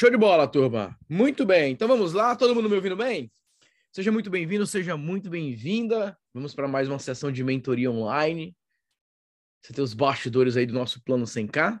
[0.00, 0.98] Show de bola, turma.
[1.06, 1.72] Muito bem.
[1.72, 3.30] Então vamos lá, todo mundo me ouvindo bem?
[3.92, 6.18] Seja muito bem-vindo, seja muito bem-vinda.
[6.32, 8.56] Vamos para mais uma sessão de mentoria online.
[9.60, 11.78] Você tem os bastidores aí do nosso plano 100K.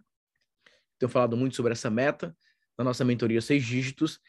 [0.98, 2.36] Tenho falado muito sobre essa meta
[2.76, 4.20] na nossa mentoria seis dígitos.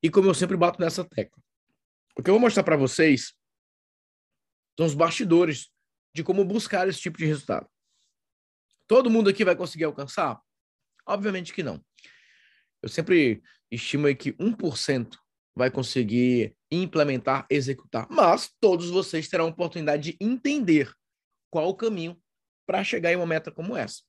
[0.00, 1.42] E como eu sempre bato nessa tecla.
[2.16, 3.34] O que eu vou mostrar para vocês
[4.78, 5.72] são os bastidores
[6.14, 7.68] de como buscar esse tipo de resultado.
[8.86, 10.40] Todo mundo aqui vai conseguir alcançar?
[11.04, 11.84] Obviamente que não.
[12.82, 15.16] Eu sempre estimo que 1%
[15.54, 20.90] vai conseguir implementar, executar, mas todos vocês terão a oportunidade de entender
[21.50, 22.20] qual o caminho
[22.66, 24.02] para chegar em uma meta como essa.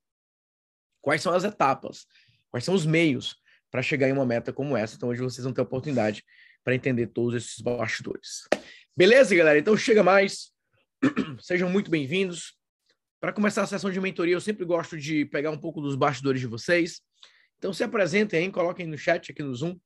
[1.02, 2.05] Quais são as etapas?
[2.49, 3.35] Quais são os meios
[3.71, 4.95] para chegar em uma meta como essa?
[4.95, 6.24] Então, hoje vocês vão ter a oportunidade
[6.63, 8.48] para entender todos esses bastidores.
[8.96, 9.57] Beleza, galera?
[9.57, 10.51] Então, chega mais.
[11.41, 12.55] Sejam muito bem-vindos.
[13.20, 16.40] Para começar a sessão de mentoria, eu sempre gosto de pegar um pouco dos bastidores
[16.40, 17.01] de vocês.
[17.62, 19.77] Então se apresentem aí, coloquem no chat aqui no Zoom.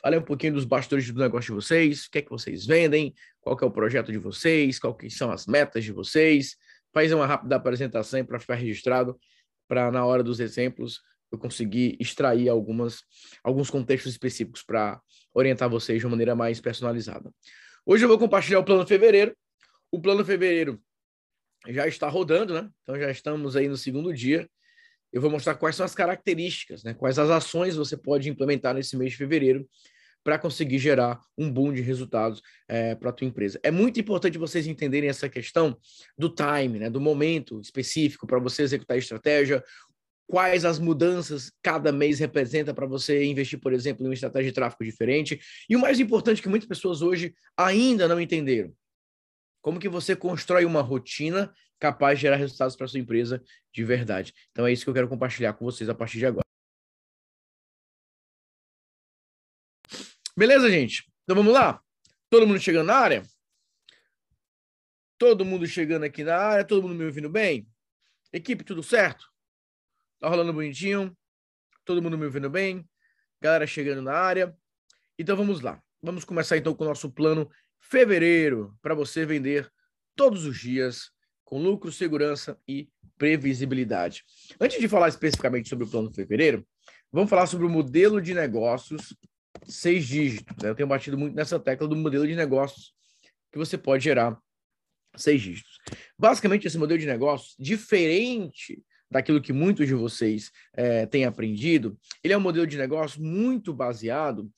[0.00, 3.12] Falem um pouquinho dos bastidores do negócio de vocês, o que é que vocês vendem,
[3.40, 6.56] qual é o projeto de vocês, quais são as metas de vocês.
[6.94, 9.18] Faz uma rápida apresentação para ficar registrado,
[9.66, 11.00] para na hora dos exemplos
[11.32, 13.02] eu conseguir extrair algumas,
[13.42, 15.00] alguns contextos específicos para
[15.34, 17.28] orientar vocês de uma maneira mais personalizada.
[17.84, 19.36] Hoje eu vou compartilhar o plano fevereiro.
[19.90, 20.80] O plano fevereiro
[21.66, 22.70] já está rodando, né?
[22.84, 24.48] Então já estamos aí no segundo dia
[25.12, 26.94] eu vou mostrar quais são as características, né?
[26.94, 29.68] quais as ações você pode implementar nesse mês de fevereiro
[30.22, 33.58] para conseguir gerar um boom de resultados é, para a tua empresa.
[33.62, 35.76] É muito importante vocês entenderem essa questão
[36.16, 36.90] do time, né?
[36.90, 39.64] do momento específico para você executar a estratégia,
[40.30, 44.54] quais as mudanças cada mês representa para você investir, por exemplo, em uma estratégia de
[44.54, 45.40] tráfego diferente.
[45.68, 48.72] E o mais importante que muitas pessoas hoje ainda não entenderam,
[49.60, 53.42] como que você constrói uma rotina capaz de gerar resultados para sua empresa
[53.72, 54.34] de verdade.
[54.52, 56.44] Então é isso que eu quero compartilhar com vocês a partir de agora.
[60.36, 61.10] Beleza, gente?
[61.24, 61.82] Então vamos lá?
[62.28, 63.22] Todo mundo chegando na área?
[65.18, 66.64] Todo mundo chegando aqui na área?
[66.64, 67.66] Todo mundo me ouvindo bem?
[68.32, 69.28] Equipe, tudo certo?
[70.18, 71.16] Tá rolando bonitinho?
[71.84, 72.88] Todo mundo me ouvindo bem?
[73.40, 74.56] Galera chegando na área?
[75.18, 75.82] Então vamos lá.
[76.02, 79.70] Vamos começar então com o nosso plano fevereiro para você vender
[80.14, 81.10] todos os dias
[81.50, 82.88] com lucro, segurança e
[83.18, 84.24] previsibilidade.
[84.60, 86.64] Antes de falar especificamente sobre o plano fevereiro,
[87.12, 89.16] vamos falar sobre o modelo de negócios
[89.64, 90.56] seis dígitos.
[90.62, 90.70] Né?
[90.70, 92.94] Eu tenho batido muito nessa tecla do modelo de negócios
[93.50, 94.38] que você pode gerar
[95.16, 95.76] seis dígitos.
[96.16, 98.80] Basicamente, esse modelo de negócios, diferente
[99.10, 103.74] daquilo que muitos de vocês é, têm aprendido, ele é um modelo de negócio muito
[103.74, 104.48] baseado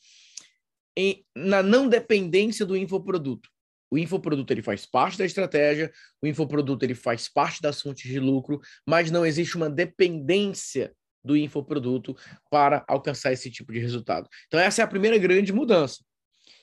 [0.94, 3.48] em, na não dependência do infoproduto.
[3.92, 5.92] O infoproduto ele faz parte da estratégia,
[6.22, 11.36] o infoproduto ele faz parte das fontes de lucro, mas não existe uma dependência do
[11.36, 12.16] infoproduto
[12.50, 14.30] para alcançar esse tipo de resultado.
[14.46, 16.02] Então essa é a primeira grande mudança.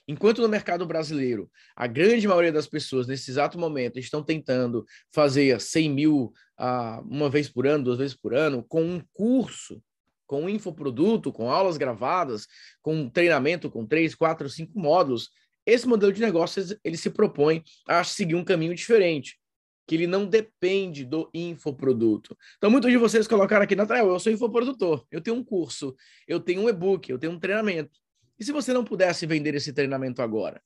[0.08, 5.62] Enquanto no mercado brasileiro, a grande maioria das pessoas, nesse exato momento, estão tentando fazer
[5.62, 9.80] 100 mil uh, uma vez por ano, duas vezes por ano, com um curso,
[10.26, 12.48] com um infoproduto, com aulas gravadas,
[12.82, 15.30] com um treinamento com três, quatro, cinco módulos,
[15.72, 19.40] esse modelo de negócios ele se propõe a seguir um caminho diferente,
[19.88, 22.38] que ele não depende do infoproduto.
[22.58, 25.96] Então, muitos de vocês colocaram aqui na tela, eu sou infoprodutor, eu tenho um curso,
[26.28, 27.98] eu tenho um e-book, eu tenho um treinamento.
[28.40, 30.62] E se você não pudesse vender esse treinamento agora?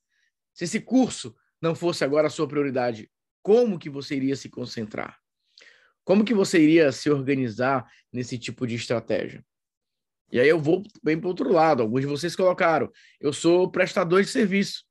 [0.54, 3.10] Se esse curso não fosse agora a sua prioridade,
[3.42, 5.18] como que você iria se concentrar?
[6.04, 9.44] Como que você iria se organizar nesse tipo de estratégia?
[10.32, 11.82] E aí eu vou bem para o outro lado.
[11.84, 14.84] Alguns de vocês colocaram, eu sou prestador de serviço.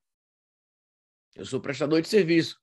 [1.35, 2.57] Eu sou prestador de serviço.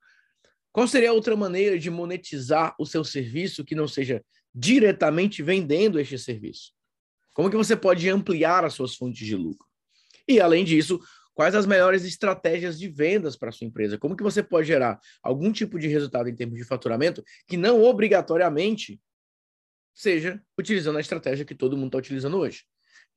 [0.71, 5.99] Qual seria a outra maneira de monetizar o seu serviço que não seja diretamente vendendo
[5.99, 6.71] este serviço?
[7.33, 9.67] Como que você pode ampliar as suas fontes de lucro?
[10.27, 10.99] E além disso,
[11.33, 13.97] quais as melhores estratégias de vendas para sua empresa?
[13.97, 17.83] Como que você pode gerar algum tipo de resultado em termos de faturamento que não
[17.83, 19.01] obrigatoriamente
[19.95, 22.65] seja utilizando a estratégia que todo mundo está utilizando hoje?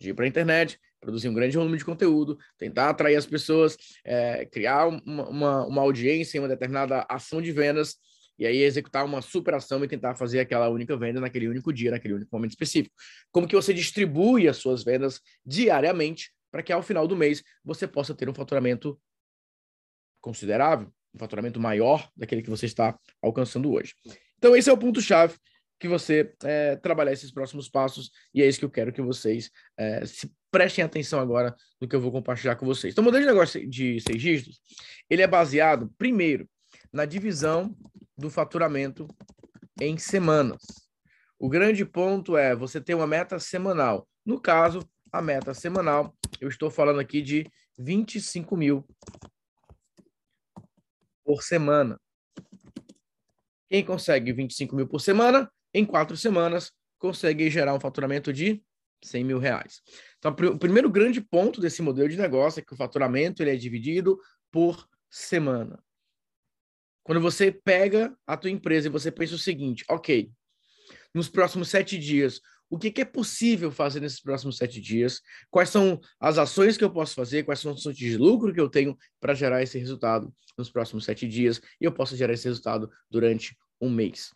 [0.00, 3.76] De ir para a internet, produzir um grande volume de conteúdo, tentar atrair as pessoas,
[4.04, 7.96] é, criar uma, uma, uma, audiência em uma determinada ação de vendas,
[8.38, 11.90] e aí executar uma super ação e tentar fazer aquela única venda naquele único dia,
[11.90, 12.94] naquele único momento específico.
[13.30, 17.86] Como que você distribui as suas vendas diariamente para que ao final do mês você
[17.86, 19.00] possa ter um faturamento
[20.20, 23.94] considerável, um faturamento maior daquele que você está alcançando hoje.
[24.38, 25.36] Então esse é o ponto-chave
[25.82, 29.50] que você é, trabalhar esses próximos passos, e é isso que eu quero que vocês
[29.76, 32.94] é, se prestem atenção agora no que eu vou compartilhar com vocês.
[32.94, 34.60] Então, o modelo de negócio de seis dígitos,
[35.10, 36.48] ele é baseado, primeiro,
[36.92, 37.76] na divisão
[38.16, 39.08] do faturamento
[39.80, 40.62] em semanas.
[41.36, 44.08] O grande ponto é você ter uma meta semanal.
[44.24, 47.44] No caso, a meta semanal, eu estou falando aqui de
[47.76, 48.86] 25 mil
[51.24, 52.00] por semana.
[53.68, 58.62] Quem consegue 25 mil por semana, em quatro semanas, consegue gerar um faturamento de
[59.02, 59.82] 100 mil reais.
[60.18, 63.56] Então, o primeiro grande ponto desse modelo de negócio é que o faturamento ele é
[63.56, 64.18] dividido
[64.50, 65.82] por semana.
[67.02, 70.30] Quando você pega a tua empresa e você pensa o seguinte, ok,
[71.12, 72.40] nos próximos sete dias,
[72.70, 75.20] o que, que, é possível fazer nesses próximos sete dias?
[75.50, 77.42] Quais são as ações que eu posso fazer?
[77.42, 81.04] Quais são as fontes de lucro que eu tenho para gerar esse resultado nos próximos
[81.04, 81.60] sete dias?
[81.78, 84.32] E eu posso gerar esse resultado durante um mês.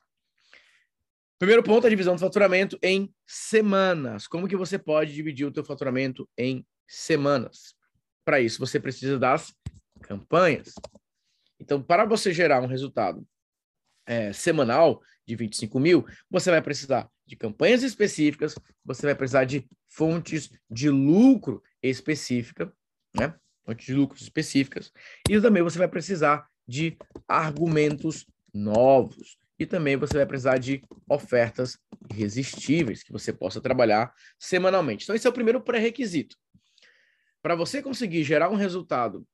[1.39, 4.27] Primeiro ponto, a divisão do faturamento em semanas.
[4.27, 7.75] Como que você pode dividir o teu faturamento em semanas?
[8.25, 9.55] Para isso, você precisa das
[10.01, 10.73] campanhas.
[11.61, 13.27] Então, para você gerar um resultado
[14.07, 18.55] é, semanal de 25 mil, você vai precisar de campanhas específicas,
[18.85, 22.73] você vai precisar de fontes de lucro específica,
[23.15, 23.35] né?
[23.65, 24.93] Fontes de lucro específicas.
[25.29, 26.97] E também você vai precisar de
[27.29, 29.37] argumentos novos.
[29.59, 31.79] E também você vai precisar de ofertas
[32.11, 35.05] irresistíveis que você possa trabalhar semanalmente.
[35.05, 36.37] Então, esse é o primeiro pré-requisito.
[37.43, 39.27] Para você conseguir gerar um resultado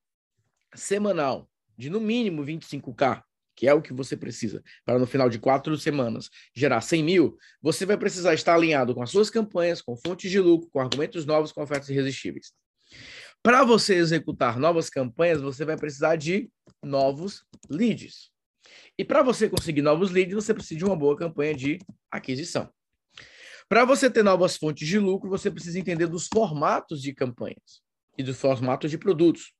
[0.75, 3.23] semanal de no mínimo 25K,
[3.55, 7.39] que é o que você precisa para no final de quatro semanas gerar 100 mil,
[7.61, 11.27] você vai precisar estar alinhado com as suas campanhas, com fontes de lucro, com argumentos
[11.27, 12.53] novos, com ofertas irresistíveis.
[13.43, 16.51] Para você executar novas campanhas, você vai precisar de
[16.83, 18.31] novos leads.
[18.99, 21.79] E para você conseguir novos leads, você precisa de uma boa campanha de
[22.11, 22.71] aquisição.
[23.69, 27.83] Para você ter novas fontes de lucro, você precisa entender dos formatos de campanhas
[28.19, 29.55] e dos formatos de produtos.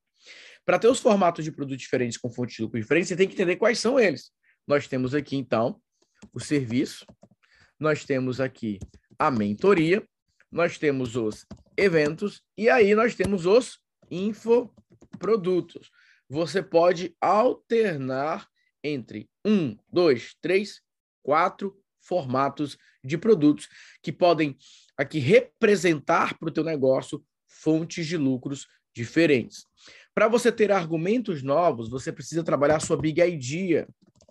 [0.65, 3.35] Para ter os formatos de produtos diferentes com fontes de lucro diferentes, você tem que
[3.35, 4.31] entender quais são eles.
[4.67, 5.81] Nós temos aqui, então,
[6.33, 7.07] o serviço,
[7.81, 8.79] nós temos aqui
[9.19, 10.07] a mentoria,
[10.51, 11.47] nós temos os
[11.77, 13.79] eventos e aí nós temos os
[14.11, 15.91] infoprodutos.
[16.29, 18.47] Você pode alternar
[18.83, 20.81] entre um, dois, três,
[21.23, 23.69] quatro formatos de produtos
[24.03, 24.57] que podem
[24.97, 29.67] aqui representar para o teu negócio fontes de lucros diferentes.
[30.15, 33.89] Para você ter argumentos novos, você precisa trabalhar sua big idea,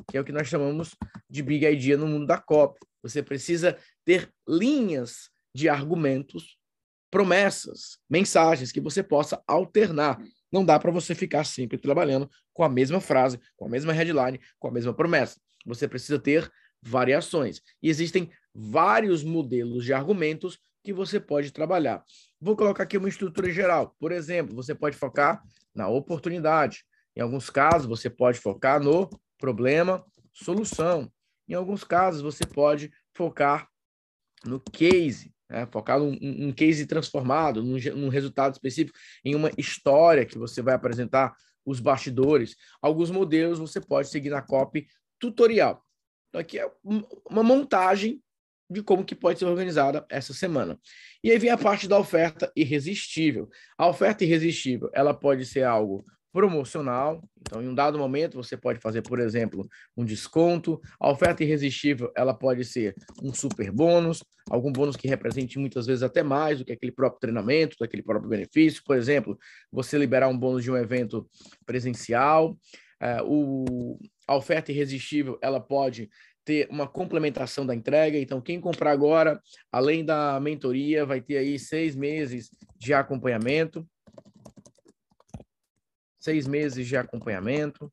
[0.09, 0.95] que é o que nós chamamos
[1.30, 2.80] de big idea no mundo da copy.
[3.01, 6.57] Você precisa ter linhas de argumentos,
[7.09, 10.21] promessas, mensagens que você possa alternar.
[10.51, 14.39] Não dá para você ficar sempre trabalhando com a mesma frase, com a mesma headline,
[14.59, 15.39] com a mesma promessa.
[15.65, 16.51] Você precisa ter
[16.81, 17.62] variações.
[17.81, 22.03] E existem vários modelos de argumentos que você pode trabalhar.
[22.39, 23.95] Vou colocar aqui uma estrutura geral.
[24.00, 25.42] Por exemplo, você pode focar
[25.74, 26.83] na oportunidade.
[27.15, 30.03] Em alguns casos, você pode focar no problema,
[30.33, 31.12] solução.
[31.48, 33.69] Em alguns casos, você pode focar
[34.44, 35.68] no case, né?
[35.71, 41.36] focar num, case transformado, num, num resultado específico, em uma história que você vai apresentar
[41.65, 42.56] os bastidores.
[42.81, 44.88] Alguns modelos você pode seguir na copy
[45.19, 45.83] tutorial.
[46.30, 46.71] Então, aqui é
[47.30, 48.21] uma montagem
[48.69, 50.80] de como que pode ser organizada essa semana.
[51.21, 53.50] E aí vem a parte da oferta irresistível.
[53.77, 58.80] A oferta irresistível, ela pode ser algo promocional, então em um dado momento você pode
[58.80, 60.80] fazer, por exemplo, um desconto.
[61.00, 66.04] A oferta irresistível, ela pode ser um super bônus, algum bônus que represente muitas vezes
[66.04, 68.82] até mais do que aquele próprio treinamento, daquele próprio benefício.
[68.86, 69.38] Por exemplo,
[69.72, 71.28] você liberar um bônus de um evento
[71.66, 72.58] presencial.
[73.00, 73.98] É, o,
[74.28, 76.10] a oferta irresistível, ela pode
[76.46, 78.18] ter uma complementação da entrega.
[78.18, 83.86] Então, quem comprar agora, além da mentoria, vai ter aí seis meses de acompanhamento.
[86.22, 87.92] Seis meses de acompanhamento.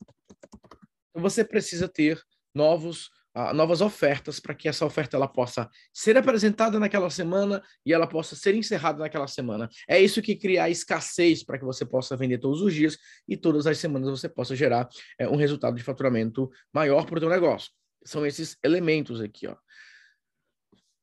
[1.11, 2.23] Então, você precisa ter
[2.55, 7.93] novos, uh, novas ofertas para que essa oferta ela possa ser apresentada naquela semana e
[7.93, 9.69] ela possa ser encerrada naquela semana.
[9.89, 13.35] É isso que cria a escassez para que você possa vender todos os dias e
[13.35, 14.87] todas as semanas você possa gerar
[15.19, 17.73] é, um resultado de faturamento maior para o seu negócio.
[18.05, 19.57] São esses elementos aqui, ó.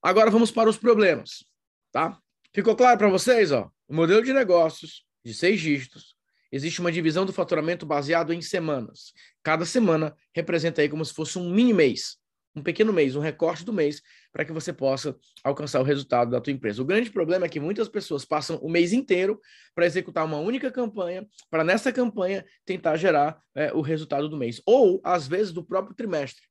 [0.02, 1.44] Agora vamos para os problemas,
[1.92, 2.20] tá?
[2.54, 3.72] Ficou claro para vocês, ó?
[3.88, 6.15] O modelo de negócios de seis dígitos.
[6.56, 9.12] Existe uma divisão do faturamento baseado em semanas.
[9.44, 12.16] Cada semana representa aí como se fosse um mini mês,
[12.56, 16.40] um pequeno mês, um recorte do mês, para que você possa alcançar o resultado da
[16.40, 16.82] tua empresa.
[16.82, 19.38] O grande problema é que muitas pessoas passam o mês inteiro
[19.76, 24.62] para executar uma única campanha, para nessa campanha tentar gerar é, o resultado do mês,
[24.66, 26.46] ou às vezes do próprio trimestre.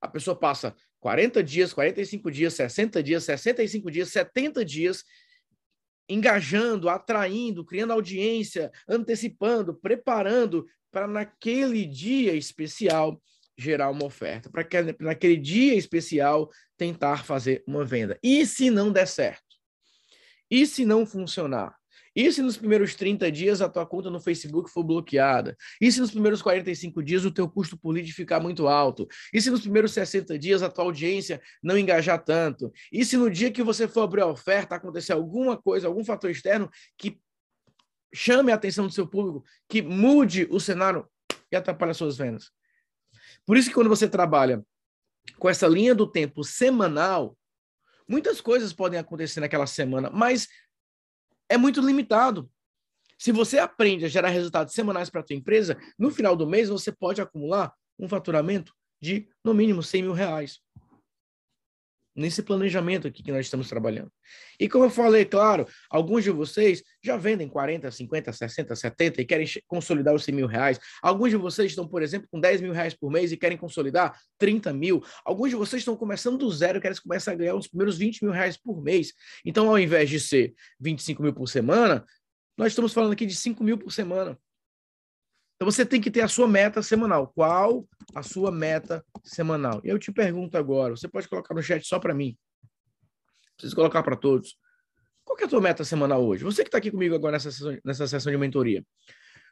[0.00, 5.04] A pessoa passa 40 dias, 45 dias, 60 dias, 65 dias, 70 dias
[6.08, 13.20] engajando, atraindo, criando audiência, antecipando, preparando para naquele dia especial
[13.56, 18.18] gerar uma oferta, para que naquele dia especial tentar fazer uma venda.
[18.22, 19.42] E se não der certo?
[20.50, 21.77] E se não funcionar?
[22.18, 25.56] E se nos primeiros 30 dias a tua conta no Facebook for bloqueada?
[25.80, 29.06] E se nos primeiros 45 dias o teu custo por lead ficar muito alto?
[29.32, 32.72] E se nos primeiros 60 dias a tua audiência não engajar tanto?
[32.90, 36.28] E se no dia que você for abrir a oferta acontecer alguma coisa, algum fator
[36.28, 37.20] externo que
[38.12, 41.06] chame a atenção do seu público, que mude o cenário
[41.52, 42.50] e atrapalhe as suas vendas?
[43.46, 44.66] Por isso que quando você trabalha
[45.38, 47.38] com essa linha do tempo semanal,
[48.08, 50.48] muitas coisas podem acontecer naquela semana, mas
[51.48, 52.50] é muito limitado.
[53.18, 56.68] Se você aprende a gerar resultados semanais para a tua empresa, no final do mês
[56.68, 60.60] você pode acumular um faturamento de, no mínimo, 100 mil reais.
[62.18, 64.10] Nesse planejamento aqui que nós estamos trabalhando.
[64.58, 69.24] E como eu falei, claro, alguns de vocês já vendem 40, 50, 60, 70 e
[69.24, 70.80] querem consolidar os 100 mil reais.
[71.00, 74.18] Alguns de vocês estão, por exemplo, com 10 mil reais por mês e querem consolidar
[74.36, 75.00] 30 mil.
[75.24, 78.32] Alguns de vocês estão começando do zero querem começar a ganhar os primeiros 20 mil
[78.32, 79.12] reais por mês.
[79.44, 82.04] Então, ao invés de ser 25 mil por semana,
[82.56, 84.36] nós estamos falando aqui de 5 mil por semana.
[85.58, 87.32] Então você tem que ter a sua meta semanal.
[87.34, 87.84] Qual
[88.14, 89.80] a sua meta semanal?
[89.82, 92.38] Eu te pergunto agora, você pode colocar no chat só para mim.
[93.56, 94.56] Preciso colocar para todos.
[95.24, 96.44] Qual é a tua meta semanal hoje?
[96.44, 98.86] Você que está aqui comigo agora nessa sessão, nessa sessão de mentoria.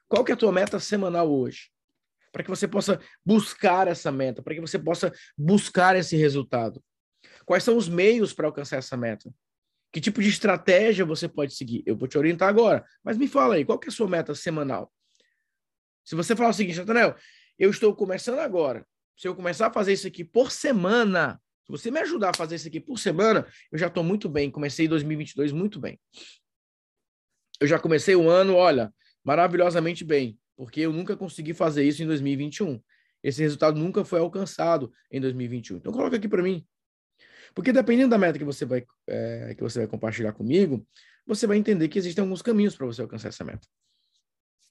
[0.09, 1.71] Qual é a tua meta semanal hoje?
[2.31, 6.81] Para que você possa buscar essa meta, para que você possa buscar esse resultado.
[7.45, 9.29] Quais são os meios para alcançar essa meta?
[9.93, 11.83] Que tipo de estratégia você pode seguir?
[11.85, 14.93] Eu vou te orientar agora, mas me fala aí, qual é a sua meta semanal?
[16.07, 17.17] Se você falar o seguinte, Natanel,
[17.59, 18.87] eu estou começando agora.
[19.17, 22.55] Se eu começar a fazer isso aqui por semana, se você me ajudar a fazer
[22.55, 24.49] isso aqui por semana, eu já estou muito bem.
[24.49, 25.99] Comecei 2022 muito bem.
[27.61, 28.95] Eu já comecei o ano, olha,
[29.25, 32.81] maravilhosamente bem, porque eu nunca consegui fazer isso em 2021.
[33.21, 35.79] Esse resultado nunca foi alcançado em 2021.
[35.79, 36.65] Então coloca aqui para mim.
[37.53, 40.87] Porque dependendo da meta que você vai é, que você vai compartilhar comigo,
[41.27, 43.67] você vai entender que existem alguns caminhos para você alcançar essa meta.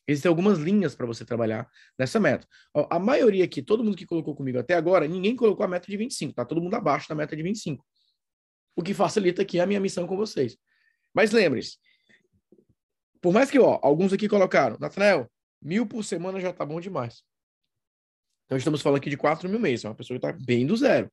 [0.07, 2.47] Existem algumas linhas para você trabalhar nessa meta.
[2.89, 5.97] A maioria aqui, todo mundo que colocou comigo até agora, ninguém colocou a meta de
[5.97, 6.45] 25, tá?
[6.45, 7.83] Todo mundo abaixo da meta de 25.
[8.75, 10.57] O que facilita aqui a minha missão com vocês.
[11.13, 11.77] Mas lembre-se,
[13.21, 17.23] por mais que, ó, alguns aqui colocaram, Nathanael, mil por semana já tá bom demais.
[18.45, 20.77] Então estamos falando aqui de 4 mil meses, é uma pessoa que está bem do
[20.77, 21.11] zero.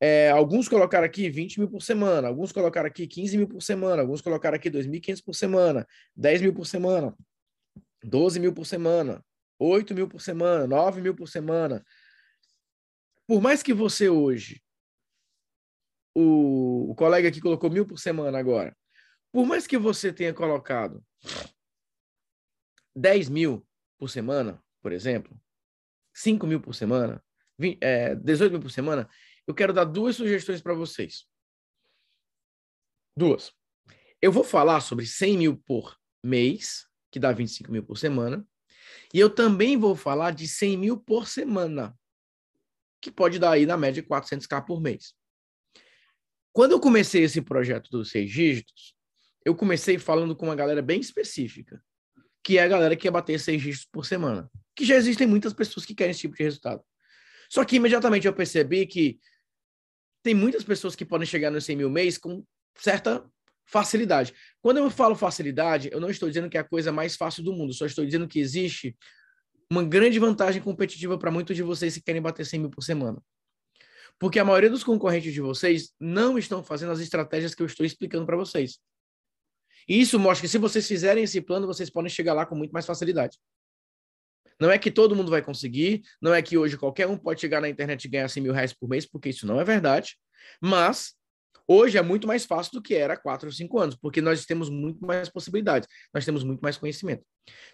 [0.00, 4.00] É, alguns colocaram aqui 20 mil por semana, alguns colocaram aqui 15 mil por semana,
[4.02, 5.86] alguns colocaram aqui 2.500 por semana,
[6.16, 7.14] 10 mil por semana.
[8.02, 9.24] 12 mil por semana,
[9.58, 11.84] 8 mil por semana, 9 mil por semana.
[13.26, 14.62] Por mais que você hoje,
[16.14, 18.76] o, o colega aqui colocou mil por semana agora,
[19.32, 21.04] por mais que você tenha colocado
[22.96, 23.66] 10 mil
[23.98, 25.40] por semana, por exemplo,
[26.14, 27.22] 5 mil por semana,
[27.58, 29.08] 20, é, 18 mil por semana,
[29.46, 31.26] eu quero dar duas sugestões para vocês.
[33.16, 33.52] Duas.
[34.20, 38.46] Eu vou falar sobre 100 mil por mês, que dá 25 mil por semana.
[39.12, 41.94] E eu também vou falar de 100 mil por semana,
[43.00, 45.14] que pode dar aí na média 400k por mês.
[46.52, 48.94] Quando eu comecei esse projeto dos seis dígitos,
[49.44, 51.82] eu comecei falando com uma galera bem específica,
[52.42, 54.50] que é a galera que quer bater seis dígitos por semana.
[54.74, 56.82] Que já existem muitas pessoas que querem esse tipo de resultado.
[57.48, 59.18] Só que imediatamente eu percebi que
[60.22, 62.44] tem muitas pessoas que podem chegar nos 100 mil mês com
[62.76, 63.28] certa
[63.70, 64.34] facilidade.
[64.60, 67.52] Quando eu falo facilidade, eu não estou dizendo que é a coisa mais fácil do
[67.52, 68.96] mundo, só estou dizendo que existe
[69.70, 73.22] uma grande vantagem competitiva para muitos de vocês que querem bater 100 mil por semana.
[74.18, 77.86] Porque a maioria dos concorrentes de vocês não estão fazendo as estratégias que eu estou
[77.86, 78.78] explicando para vocês.
[79.88, 82.72] E isso mostra que se vocês fizerem esse plano, vocês podem chegar lá com muito
[82.72, 83.38] mais facilidade.
[84.60, 87.62] Não é que todo mundo vai conseguir, não é que hoje qualquer um pode chegar
[87.62, 90.18] na internet e ganhar 100 mil reais por mês, porque isso não é verdade.
[90.60, 91.14] Mas
[91.72, 94.44] Hoje é muito mais fácil do que era há quatro ou cinco anos, porque nós
[94.44, 97.24] temos muito mais possibilidades, nós temos muito mais conhecimento.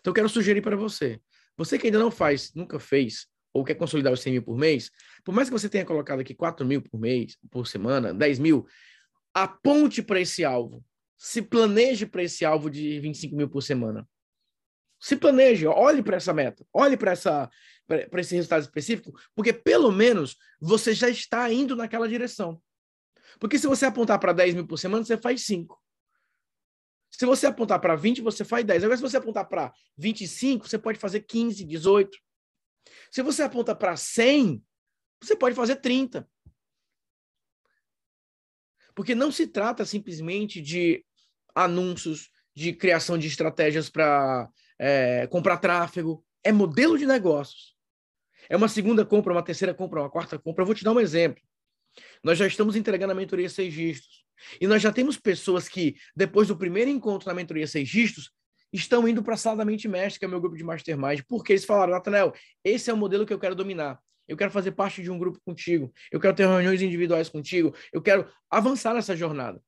[0.00, 1.18] Então, eu quero sugerir para você,
[1.56, 4.90] você que ainda não faz, nunca fez, ou quer consolidar os 100 mil por mês,
[5.24, 8.66] por mais que você tenha colocado aqui 4 mil por mês, por semana, 10 mil,
[9.32, 10.84] aponte para esse alvo.
[11.16, 14.06] Se planeje para esse alvo de 25 mil por semana.
[15.00, 17.48] Se planeje, olhe para essa meta, olhe para essa
[17.86, 22.60] para esse resultado específico, porque pelo menos você já está indo naquela direção.
[23.38, 25.80] Porque se você apontar para 10 mil por semana, você faz 5.
[27.10, 28.84] Se você apontar para 20, você faz 10.
[28.84, 32.18] Agora, se você apontar para 25, você pode fazer 15, 18.
[33.10, 34.62] Se você aponta para 100,
[35.22, 36.28] você pode fazer 30.
[38.94, 41.04] Porque não se trata simplesmente de
[41.54, 46.24] anúncios, de criação de estratégias para é, comprar tráfego.
[46.42, 47.76] É modelo de negócios.
[48.48, 50.62] É uma segunda compra, uma terceira compra, uma quarta compra.
[50.62, 51.42] Eu vou te dar um exemplo.
[52.22, 54.26] Nós já estamos entregando a mentoria seis dígitos.
[54.60, 58.30] E nós já temos pessoas que, depois do primeiro encontro na mentoria Seis Dígitos,
[58.72, 61.52] estão indo para a sala da mente mestre, que é meu grupo de mastermind, porque
[61.52, 62.32] eles falaram, Nathanael,
[62.62, 63.98] esse é o modelo que eu quero dominar.
[64.28, 65.92] Eu quero fazer parte de um grupo contigo.
[66.10, 67.74] Eu quero ter reuniões individuais contigo.
[67.92, 69.62] Eu quero avançar nessa jornada.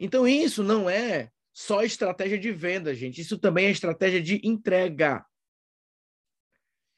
[0.00, 3.20] Então, isso não é só estratégia de venda, gente.
[3.20, 5.24] Isso também é estratégia de entrega.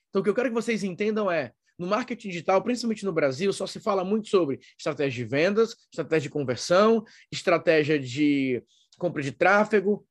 [0.09, 3.52] Então, o que eu quero que vocês entendam é: no marketing digital, principalmente no Brasil,
[3.52, 8.62] só se fala muito sobre estratégia de vendas, estratégia de conversão, estratégia de
[8.98, 10.06] compra de tráfego.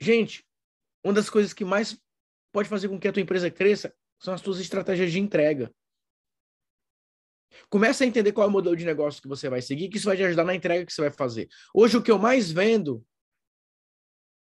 [0.00, 0.44] Gente,
[1.02, 1.98] uma das coisas que mais
[2.52, 5.74] pode fazer com que a tua empresa cresça são as tuas estratégias de entrega.
[7.68, 10.06] Começa a entender qual é o modelo de negócio que você vai seguir, que isso
[10.06, 11.48] vai te ajudar na entrega que você vai fazer.
[11.74, 13.04] Hoje, o que eu mais vendo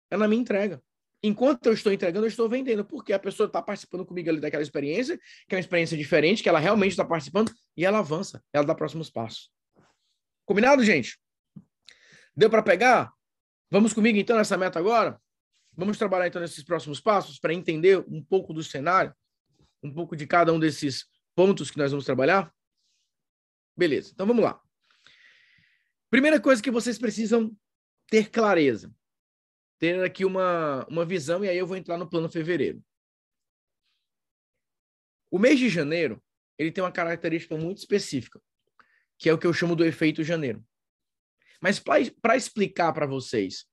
[0.10, 0.82] é na minha entrega.
[1.24, 4.64] Enquanto eu estou entregando, eu estou vendendo, porque a pessoa está participando comigo ali daquela
[4.64, 8.66] experiência, que é uma experiência diferente, que ela realmente está participando, e ela avança, ela
[8.66, 9.52] dá próximos passos.
[10.46, 11.20] Combinado, gente?
[12.36, 13.14] Deu para pegar?
[13.70, 15.22] Vamos comigo então nessa meta agora?
[15.78, 19.14] Vamos trabalhar então nesses próximos passos para entender um pouco do cenário?
[19.84, 22.54] um pouco de cada um desses pontos que nós vamos trabalhar?
[23.76, 24.62] Beleza, então vamos lá.
[26.10, 27.56] Primeira coisa que vocês precisam
[28.08, 28.94] ter clareza.
[29.82, 32.84] Ter aqui uma, uma visão, e aí eu vou entrar no plano fevereiro.
[35.32, 36.24] O mês de janeiro,
[36.56, 38.40] ele tem uma característica muito específica,
[39.18, 40.64] que é o que eu chamo do efeito janeiro.
[41.60, 43.66] Mas para explicar para vocês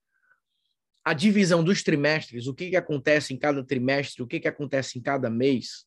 [1.05, 4.99] a divisão dos trimestres, o que, que acontece em cada trimestre, o que, que acontece
[4.99, 5.87] em cada mês,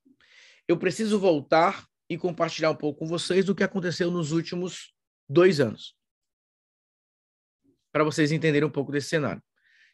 [0.68, 4.94] eu preciso voltar e compartilhar um pouco com vocês do que aconteceu nos últimos
[5.28, 5.98] dois anos.
[7.92, 9.42] Para vocês entenderem um pouco desse cenário.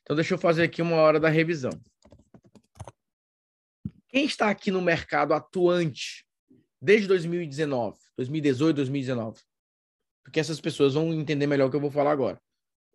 [0.07, 1.71] Então, deixa eu fazer aqui uma hora da revisão.
[4.07, 6.25] Quem está aqui no mercado atuante
[6.81, 9.41] desde 2019, 2018, 2019?
[10.23, 12.41] Porque essas pessoas vão entender melhor o que eu vou falar agora.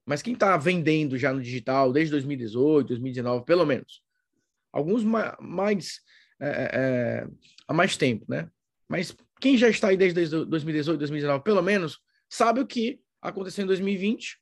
[0.07, 4.03] Mas quem está vendendo já no digital desde 2018, 2019, pelo menos?
[4.73, 6.01] Alguns mais
[6.41, 7.27] é, é, é,
[7.69, 8.51] há mais tempo, né?
[8.89, 13.67] Mas quem já está aí desde 2018, 2019, pelo menos, sabe o que aconteceu em
[13.67, 14.39] 2020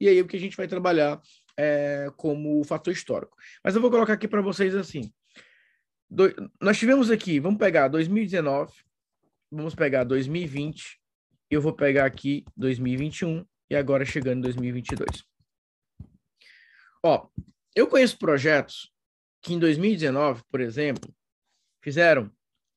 [0.00, 1.20] e aí o que a gente vai trabalhar
[1.58, 3.36] é, como fator histórico.
[3.64, 5.12] Mas eu vou colocar aqui para vocês assim.
[6.08, 8.72] Do, nós tivemos aqui, vamos pegar 2019,
[9.50, 11.00] vamos pegar 2020,
[11.50, 15.24] eu vou pegar aqui 2021 e agora chegando em 2022.
[17.02, 17.28] Ó,
[17.74, 18.92] eu conheço projetos
[19.42, 21.12] que em 2019, por exemplo,
[21.82, 22.30] fizeram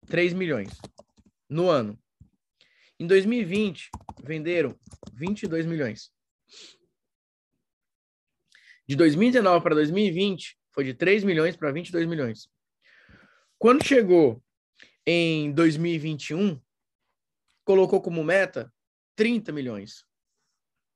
[0.07, 0.69] 3 milhões
[1.49, 1.97] no ano.
[2.99, 3.89] Em 2020,
[4.23, 4.77] venderam
[5.13, 6.11] 22 milhões.
[8.87, 12.49] De 2019 para 2020, foi de 3 milhões para 22 milhões.
[13.57, 14.43] Quando chegou
[15.05, 16.59] em 2021,
[17.63, 18.73] colocou como meta
[19.15, 20.05] 30 milhões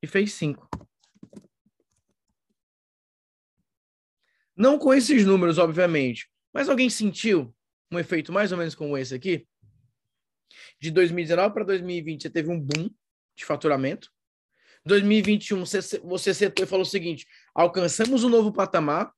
[0.01, 0.67] e fez 5.
[4.55, 7.53] Não com esses números, obviamente, mas alguém sentiu
[7.91, 9.47] um efeito mais ou menos como esse aqui.
[10.79, 12.89] De 2019 para 2020, você teve um boom
[13.35, 14.14] de faturamento.
[14.85, 15.65] 2021,
[16.03, 19.13] você, setou e falou o seguinte: alcançamos um novo patamar,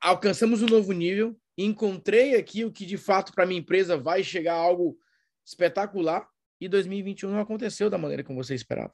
[0.00, 4.54] alcançamos um novo nível, encontrei aqui o que de fato para minha empresa vai chegar
[4.54, 4.98] a algo
[5.44, 6.28] espetacular.
[6.60, 8.92] E 2021 não aconteceu da maneira como você esperava.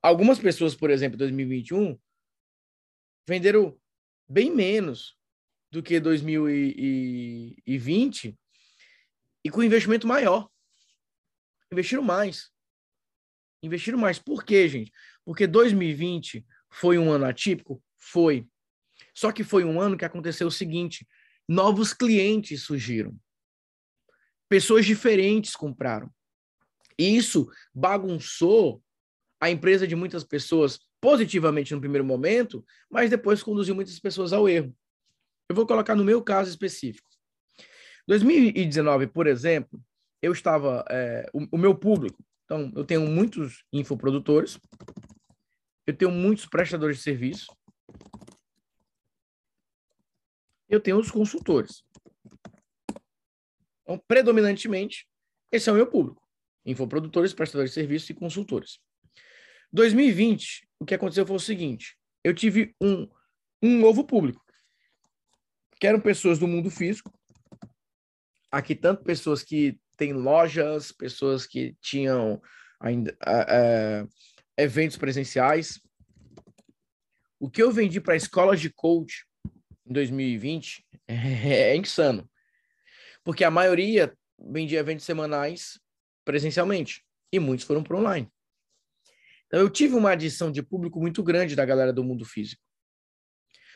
[0.00, 1.98] Algumas pessoas, por exemplo, em 2021,
[3.26, 3.76] venderam
[4.28, 5.16] bem menos
[5.70, 8.38] do que 2020
[9.44, 10.48] e com investimento maior.
[11.72, 12.51] Investiram mais.
[13.62, 14.18] Investiram mais.
[14.18, 14.92] Por quê, gente?
[15.24, 17.82] Porque 2020 foi um ano atípico?
[17.98, 18.46] Foi.
[19.14, 21.06] Só que foi um ano que aconteceu o seguinte:
[21.48, 23.16] novos clientes surgiram.
[24.48, 26.12] Pessoas diferentes compraram.
[26.98, 28.82] E isso bagunçou
[29.40, 34.48] a empresa de muitas pessoas positivamente no primeiro momento, mas depois conduziu muitas pessoas ao
[34.48, 34.74] erro.
[35.48, 37.08] Eu vou colocar no meu caso específico.
[38.06, 39.80] 2019, por exemplo,
[40.20, 40.84] eu estava.
[40.88, 44.58] É, o, o meu público, então, eu tenho muitos infoprodutores,
[45.86, 47.46] eu tenho muitos prestadores de serviço,
[50.68, 51.82] eu tenho os consultores.
[53.82, 55.08] Então, predominantemente,
[55.50, 56.22] esse é o meu público:
[56.66, 58.78] infoprodutores, prestadores de serviço e consultores.
[59.72, 63.08] 2020, o que aconteceu foi o seguinte: eu tive um,
[63.62, 64.44] um novo público
[65.80, 67.10] que eram pessoas do mundo físico.
[68.50, 72.42] Aqui, tanto pessoas que têm lojas, pessoas que tinham
[72.80, 73.16] ainda
[74.58, 75.80] eventos presenciais.
[77.38, 79.24] O que eu vendi para escolas de coach
[79.86, 82.28] em 2020 é, é insano.
[83.22, 85.78] Porque a maioria vendia eventos semanais
[86.24, 88.28] presencialmente e muitos foram para online.
[89.46, 92.62] Então, eu tive uma adição de público muito grande da galera do mundo físico.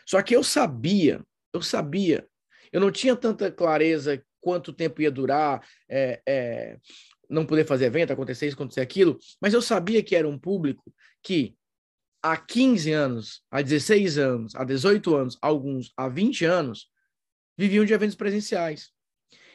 [0.05, 2.27] Só que eu sabia, eu sabia,
[2.73, 6.79] eu não tinha tanta clareza quanto tempo ia durar, é, é,
[7.29, 10.93] não poder fazer evento, acontecer isso, acontecer aquilo, mas eu sabia que era um público
[11.23, 11.57] que
[12.23, 16.91] há 15 anos, há 16 anos, há 18 anos, alguns há 20 anos,
[17.57, 18.91] viviam de eventos presenciais.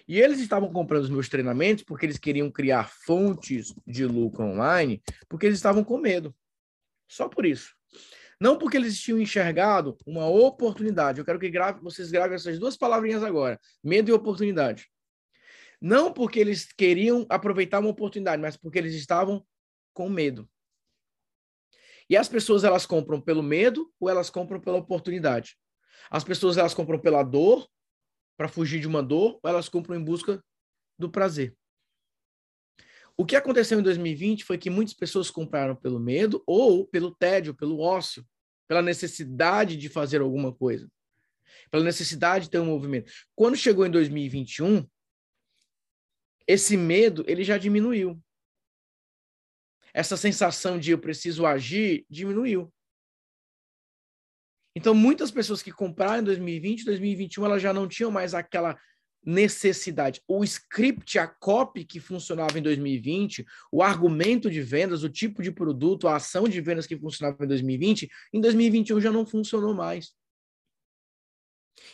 [0.07, 5.01] E eles estavam comprando os meus treinamentos porque eles queriam criar fontes de lucro online,
[5.29, 6.35] porque eles estavam com medo.
[7.07, 7.73] Só por isso.
[8.41, 11.19] Não porque eles tinham enxergado uma oportunidade.
[11.19, 14.89] Eu quero que grave, vocês gravem essas duas palavrinhas agora: medo e oportunidade.
[15.79, 19.45] Não porque eles queriam aproveitar uma oportunidade, mas porque eles estavam
[19.93, 20.49] com medo.
[22.09, 25.55] E as pessoas elas compram pelo medo ou elas compram pela oportunidade?
[26.09, 27.69] As pessoas elas compram pela dor
[28.35, 30.43] para fugir de uma dor ou elas compram em busca
[30.97, 31.55] do prazer?
[33.15, 37.53] O que aconteceu em 2020 foi que muitas pessoas compraram pelo medo ou pelo tédio,
[37.53, 38.25] pelo ócio,
[38.71, 40.89] pela necessidade de fazer alguma coisa,
[41.69, 43.11] pela necessidade de ter um movimento.
[43.35, 44.89] Quando chegou em 2021,
[46.47, 48.17] esse medo ele já diminuiu
[49.93, 52.73] essa sensação de eu preciso agir diminuiu.
[54.73, 58.79] Então, muitas pessoas que compraram em 2020, 2021, elas já não tinham mais aquela
[59.23, 60.21] necessidade.
[60.27, 65.51] O script, a copy que funcionava em 2020, o argumento de vendas, o tipo de
[65.51, 70.13] produto, a ação de vendas que funcionava em 2020, em 2021 já não funcionou mais.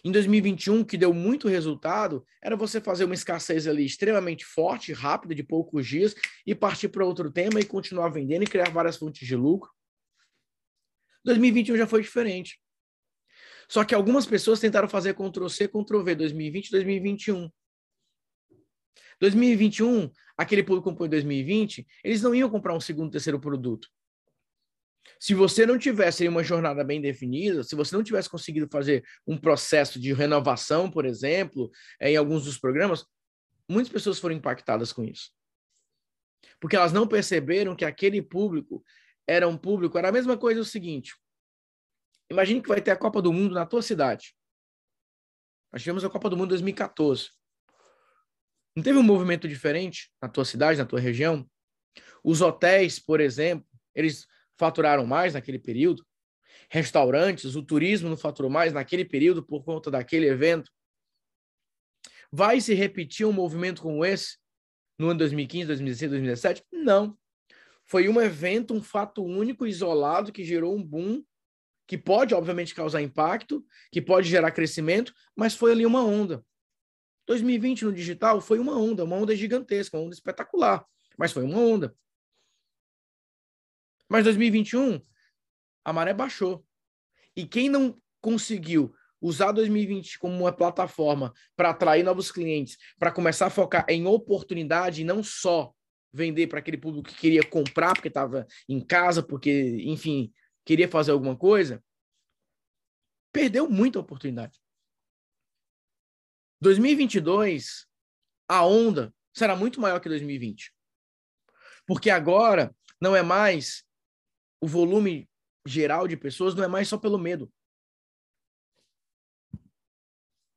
[0.04, 5.34] Em 2021, que deu muito resultado, era você fazer uma escassez ali extremamente forte, rápida,
[5.34, 9.28] de poucos dias, e partir para outro tema e continuar vendendo e criar várias fontes
[9.28, 9.72] de lucro.
[11.24, 12.60] 2021 já foi diferente.
[13.69, 17.49] Só que algumas pessoas tentaram fazer Ctrl-C, Ctrl-V 2020 2021.
[19.19, 23.88] 2021, aquele público comprou em 2020, eles não iam comprar um segundo, terceiro produto.
[25.19, 29.38] Se você não tivesse uma jornada bem definida, se você não tivesse conseguido fazer um
[29.38, 33.06] processo de renovação, por exemplo, em alguns dos programas,
[33.67, 35.32] muitas pessoas foram impactadas com isso.
[36.60, 38.84] Porque elas não perceberam que aquele público
[39.25, 41.15] era um público, era a mesma coisa o seguinte.
[42.30, 44.36] Imagine que vai ter a Copa do Mundo na tua cidade.
[45.72, 47.30] Nós tivemos a Copa do Mundo 2014.
[48.76, 51.50] Não teve um movimento diferente na tua cidade, na tua região?
[52.24, 56.06] Os hotéis, por exemplo, eles faturaram mais naquele período,
[56.70, 60.72] restaurantes, o turismo não faturou mais naquele período por conta daquele evento.
[62.32, 64.38] Vai se repetir um movimento como esse
[65.00, 66.66] no ano 2015, 2016, 2017?
[66.72, 67.18] Não.
[67.86, 71.24] Foi um evento, um fato único, isolado, que gerou um boom,
[71.88, 76.45] que pode, obviamente, causar impacto, que pode gerar crescimento, mas foi ali uma onda.
[77.26, 80.86] 2020 no digital foi uma onda, uma onda gigantesca, uma onda espetacular,
[81.17, 81.95] mas foi uma onda.
[84.10, 85.02] Mas 2021,
[85.84, 86.65] a maré baixou.
[87.36, 93.47] E quem não conseguiu usar 2020 como uma plataforma para atrair novos clientes, para começar
[93.47, 95.73] a focar em oportunidade e não só
[96.13, 100.32] vender para aquele público que queria comprar porque estava em casa, porque, enfim,
[100.67, 101.82] queria fazer alguma coisa,
[103.32, 104.62] perdeu muita oportunidade.
[106.60, 107.88] 2022,
[108.49, 110.75] a onda será muito maior que 2020.
[111.86, 113.86] Porque agora não é mais
[114.60, 115.30] o volume
[115.65, 117.49] geral de pessoas não é mais só pelo medo.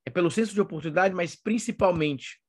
[0.05, 2.43] É pelo senso de oportunidade, mas principalmente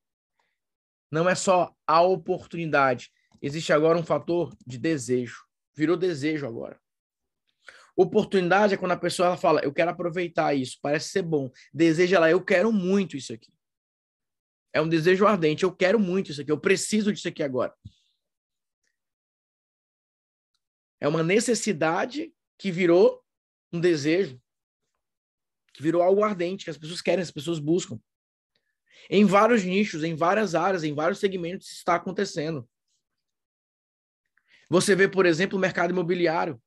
[1.12, 3.14] não é só a oportunidade.
[3.40, 5.46] Existe agora um fator de desejo.
[5.76, 6.81] Virou desejo agora.
[8.02, 11.52] Oportunidade é quando a pessoa ela fala, eu quero aproveitar isso, parece ser bom.
[11.72, 13.54] Desejo ela, eu quero muito isso aqui.
[14.74, 17.72] É um desejo ardente, eu quero muito isso aqui, eu preciso disso aqui agora.
[21.00, 23.24] É uma necessidade que virou
[23.72, 24.42] um desejo,
[25.72, 28.02] que virou algo ardente, que as pessoas querem, as pessoas buscam.
[29.12, 32.68] Em vários nichos, em várias áreas, em vários segmentos, isso está acontecendo.
[34.72, 36.60] Você vê, por exemplo, o mercado imobiliário.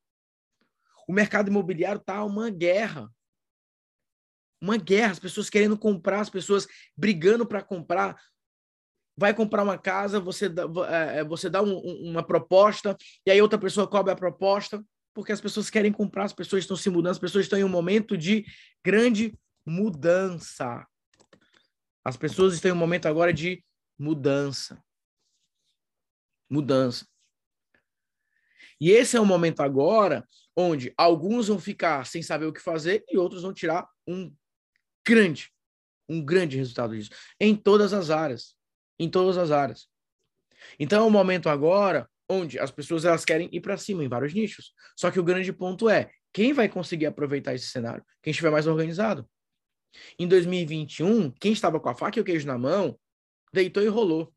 [1.09, 3.11] O mercado imobiliário está uma guerra.
[4.61, 8.17] Uma guerra, as pessoas querendo comprar, as pessoas brigando para comprar
[9.17, 13.41] vai comprar uma casa, você dá, é, é, você dá um, uma proposta, e aí
[13.41, 17.13] outra pessoa cobra a proposta, porque as pessoas querem comprar, as pessoas estão se mudando,
[17.13, 18.45] as pessoas estão em um momento de
[18.85, 20.85] grande mudança.
[22.05, 23.65] As pessoas estão em um momento agora de
[23.99, 24.83] mudança.
[26.51, 27.07] Mudança.
[28.81, 33.05] E esse é o momento agora onde alguns vão ficar sem saber o que fazer
[33.09, 34.33] e outros vão tirar um
[35.07, 35.51] grande,
[36.09, 38.57] um grande resultado disso, em todas as áreas
[38.99, 39.89] em todas as áreas.
[40.79, 44.33] Então é o momento agora onde as pessoas elas querem ir para cima em vários
[44.33, 44.73] nichos.
[44.97, 48.05] Só que o grande ponto é, quem vai conseguir aproveitar esse cenário?
[48.23, 49.29] Quem estiver mais organizado.
[50.19, 52.99] Em 2021, quem estava com a faca e o queijo na mão,
[53.53, 54.35] deitou e rolou.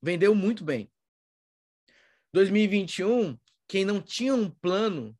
[0.00, 0.90] Vendeu muito bem.
[2.32, 5.16] 2021, quem não tinha um plano,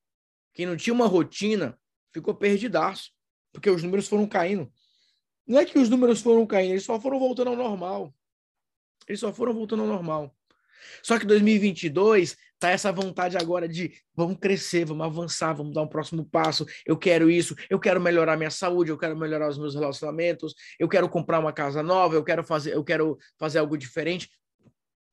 [0.54, 1.78] quem não tinha uma rotina,
[2.12, 3.12] ficou perdidaço,
[3.52, 4.72] porque os números foram caindo.
[5.46, 8.12] Não é que os números foram caindo, eles só foram voltando ao normal.
[9.06, 10.34] Eles só foram voltando ao normal.
[11.02, 15.88] Só que 2022 tá essa vontade agora de vamos crescer, vamos avançar, vamos dar um
[15.88, 16.66] próximo passo.
[16.86, 20.88] Eu quero isso, eu quero melhorar minha saúde, eu quero melhorar os meus relacionamentos, eu
[20.88, 24.30] quero comprar uma casa nova, eu quero fazer, eu quero fazer algo diferente.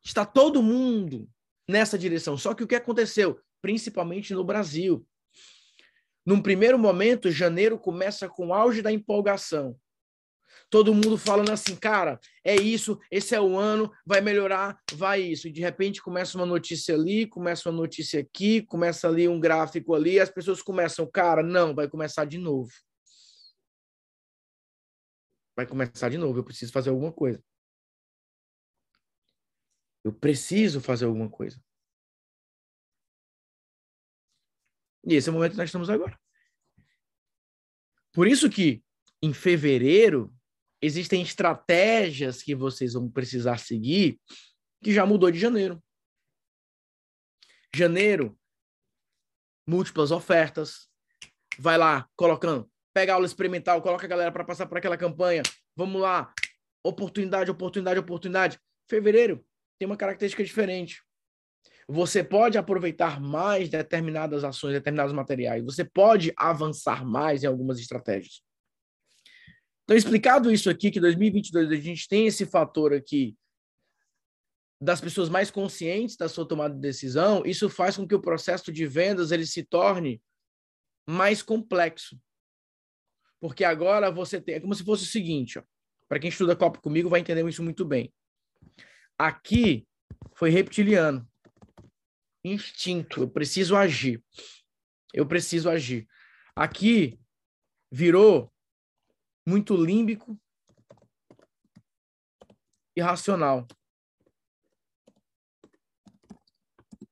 [0.04, 1.28] Está todo mundo
[1.67, 2.38] nessa direção.
[2.38, 5.06] Só que o que aconteceu, principalmente no Brasil,
[6.25, 9.78] num primeiro momento, janeiro começa com o auge da empolgação
[10.69, 15.47] todo mundo falando assim, cara, é isso, esse é o ano, vai melhorar, vai isso.
[15.47, 19.93] E de repente começa uma notícia ali, começa uma notícia aqui, começa ali um gráfico
[19.93, 22.71] ali, as pessoas começam, cara, não, vai começar de novo.
[25.56, 27.41] Vai começar de novo, eu preciso fazer alguma coisa.
[30.06, 31.60] Eu preciso fazer alguma coisa.
[35.04, 36.20] E esse é o momento que nós estamos agora.
[38.13, 38.84] Por isso que
[39.20, 40.32] em fevereiro
[40.80, 44.22] existem estratégias que vocês vão precisar seguir
[44.84, 45.84] que já mudou de janeiro.
[47.76, 48.39] Janeiro,
[49.68, 50.88] múltiplas ofertas.
[51.58, 55.41] Vai lá, colocando, pega aula experimental, coloca a galera para passar por aquela campanha.
[55.76, 56.32] Vamos lá,
[56.84, 58.60] oportunidade, oportunidade, oportunidade.
[58.88, 59.44] Fevereiro
[59.78, 61.04] tem uma característica diferente.
[61.88, 65.64] Você pode aproveitar mais determinadas ações, determinados materiais.
[65.64, 68.42] Você pode avançar mais em algumas estratégias.
[69.84, 73.38] Então, explicado isso aqui, que 2022 a gente tem esse fator aqui
[74.82, 78.72] das pessoas mais conscientes da sua tomada de decisão, isso faz com que o processo
[78.72, 80.22] de vendas ele se torne
[81.08, 82.20] mais complexo.
[83.40, 85.62] Porque agora você tem, é como se fosse o seguinte,
[86.08, 88.12] para quem estuda copo comigo vai entender isso muito bem.
[89.17, 89.88] Aqui
[90.34, 91.28] foi reptiliano.
[92.43, 94.23] Instinto, eu preciso agir.
[95.13, 96.08] Eu preciso agir.
[96.56, 97.19] Aqui
[97.91, 98.54] virou
[99.45, 100.39] muito límbico
[102.95, 103.65] e racional.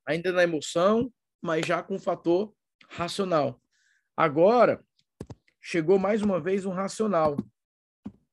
[0.06, 2.54] Ainda na emoção, mas já com o fator
[2.88, 3.60] racional.
[4.16, 4.84] Agora,
[5.60, 7.36] chegou mais uma vez um racional,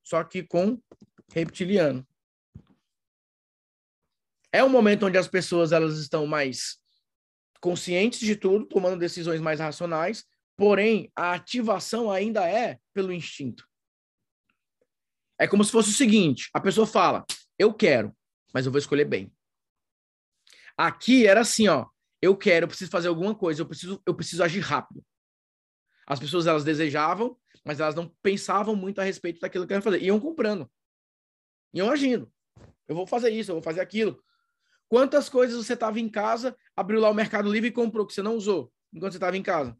[0.03, 0.81] só que com
[1.33, 2.05] reptiliano.
[4.51, 6.77] É um momento onde as pessoas elas estão mais
[7.61, 10.25] conscientes de tudo, tomando decisões mais racionais,
[10.57, 13.67] porém a ativação ainda é pelo instinto.
[15.39, 17.25] É como se fosse o seguinte: a pessoa fala,
[17.57, 18.15] eu quero,
[18.53, 19.31] mas eu vou escolher bem.
[20.77, 21.87] Aqui era assim, ó,
[22.21, 25.03] eu quero, eu preciso fazer alguma coisa, eu preciso, eu preciso agir rápido.
[26.07, 30.01] As pessoas elas desejavam, mas elas não pensavam muito a respeito daquilo que iam fazer.
[30.01, 30.69] Iam comprando.
[31.73, 32.31] Iam agindo.
[32.87, 34.21] Eu vou fazer isso, eu vou fazer aquilo.
[34.91, 38.21] Quantas coisas você estava em casa, abriu lá o Mercado Livre e comprou que você
[38.21, 39.73] não usou enquanto você estava em casa?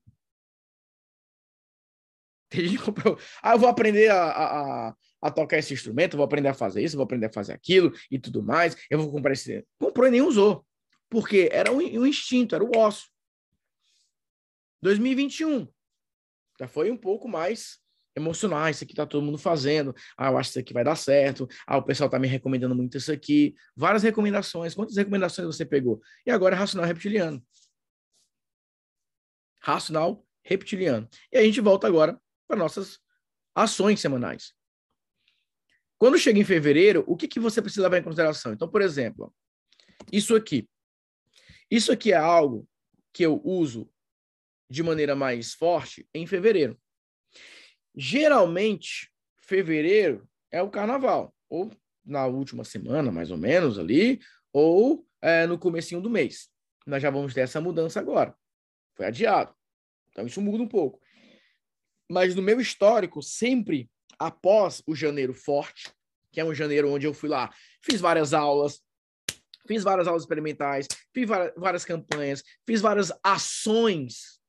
[2.47, 3.19] Tem gente que comprou.
[3.43, 6.95] Ah, eu vou aprender a, a, a tocar esse instrumento, vou aprender a fazer isso,
[6.95, 8.77] vou aprender a fazer aquilo e tudo mais.
[8.89, 9.67] Eu vou comprar esse.
[9.77, 10.65] Comprou e nem usou.
[11.09, 13.11] Porque era um, um instinto, era o osso.
[14.81, 15.67] 2021
[16.57, 17.80] já foi um pouco mais
[18.15, 18.59] emocional.
[18.59, 19.93] Ah, isso aqui tá todo mundo fazendo.
[20.17, 21.47] Ah, eu acho que isso aqui vai dar certo.
[21.65, 23.55] Ah, o pessoal tá me recomendando muito isso aqui.
[23.75, 24.73] Várias recomendações.
[24.73, 26.01] Quantas recomendações você pegou?
[26.25, 27.43] E agora é racional reptiliano.
[29.61, 31.07] Racional reptiliano.
[31.31, 32.99] E a gente volta agora para nossas
[33.55, 34.53] ações semanais.
[35.97, 38.53] Quando chega em fevereiro, o que, que você precisa levar em consideração?
[38.53, 39.33] Então, por exemplo,
[40.11, 40.67] isso aqui.
[41.69, 42.67] Isso aqui é algo
[43.13, 43.89] que eu uso
[44.69, 46.79] de maneira mais forte em fevereiro.
[47.95, 51.71] Geralmente, fevereiro é o carnaval, ou
[52.05, 54.19] na última semana, mais ou menos, ali,
[54.51, 56.49] ou é, no comecinho do mês.
[56.85, 58.35] Nós já vamos ter essa mudança agora.
[58.95, 59.53] Foi adiado.
[60.09, 60.99] Então, isso muda um pouco.
[62.09, 65.91] Mas no meu histórico, sempre após o janeiro forte,
[66.31, 68.81] que é um janeiro onde eu fui lá, fiz várias aulas,
[69.67, 74.39] fiz várias aulas experimentais, fiz várias campanhas, fiz várias ações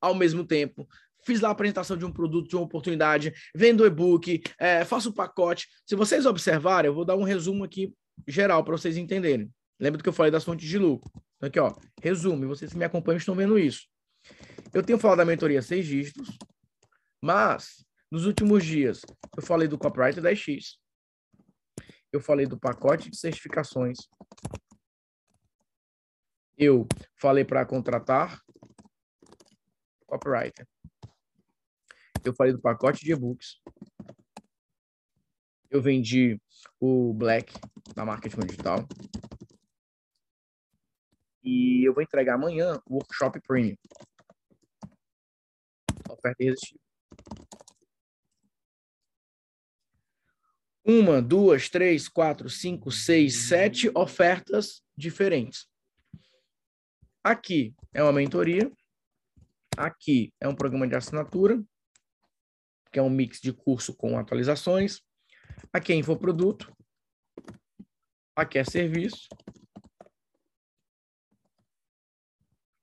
[0.00, 0.86] ao mesmo tempo.
[1.26, 5.14] Fiz lá a apresentação de um produto, de uma oportunidade, vendo e-book, é, faço o
[5.14, 5.68] pacote.
[5.86, 7.94] Se vocês observarem, eu vou dar um resumo aqui
[8.26, 9.50] geral para vocês entenderem.
[9.80, 11.10] Lembra do que eu falei das fontes de lucro?
[11.36, 12.46] Então, aqui, ó, resumo.
[12.46, 13.86] Vocês que me acompanham estão vendo isso.
[14.72, 16.36] Eu tenho falado da mentoria seis dígitos,
[17.22, 19.02] mas nos últimos dias,
[19.36, 20.76] eu falei do copyright 10x.
[22.12, 23.98] eu falei do pacote de certificações.
[26.56, 28.40] Eu falei para contratar
[30.06, 30.66] copywriter.
[32.24, 33.60] Eu falei do pacote de e-books.
[35.70, 36.40] Eu vendi
[36.80, 37.52] o Black
[37.94, 38.88] da Marketing Digital.
[41.42, 43.76] E eu vou entregar amanhã o Workshop Premium.
[46.08, 46.80] Oferta irresistível.
[50.82, 55.66] Uma, duas, três, quatro, cinco, seis, sete ofertas diferentes.
[57.22, 58.70] Aqui é uma mentoria.
[59.76, 61.62] Aqui é um programa de assinatura,
[62.94, 65.02] que é um mix de curso com atualizações.
[65.72, 66.72] Aqui é infoproduto.
[68.36, 69.26] Aqui é serviço.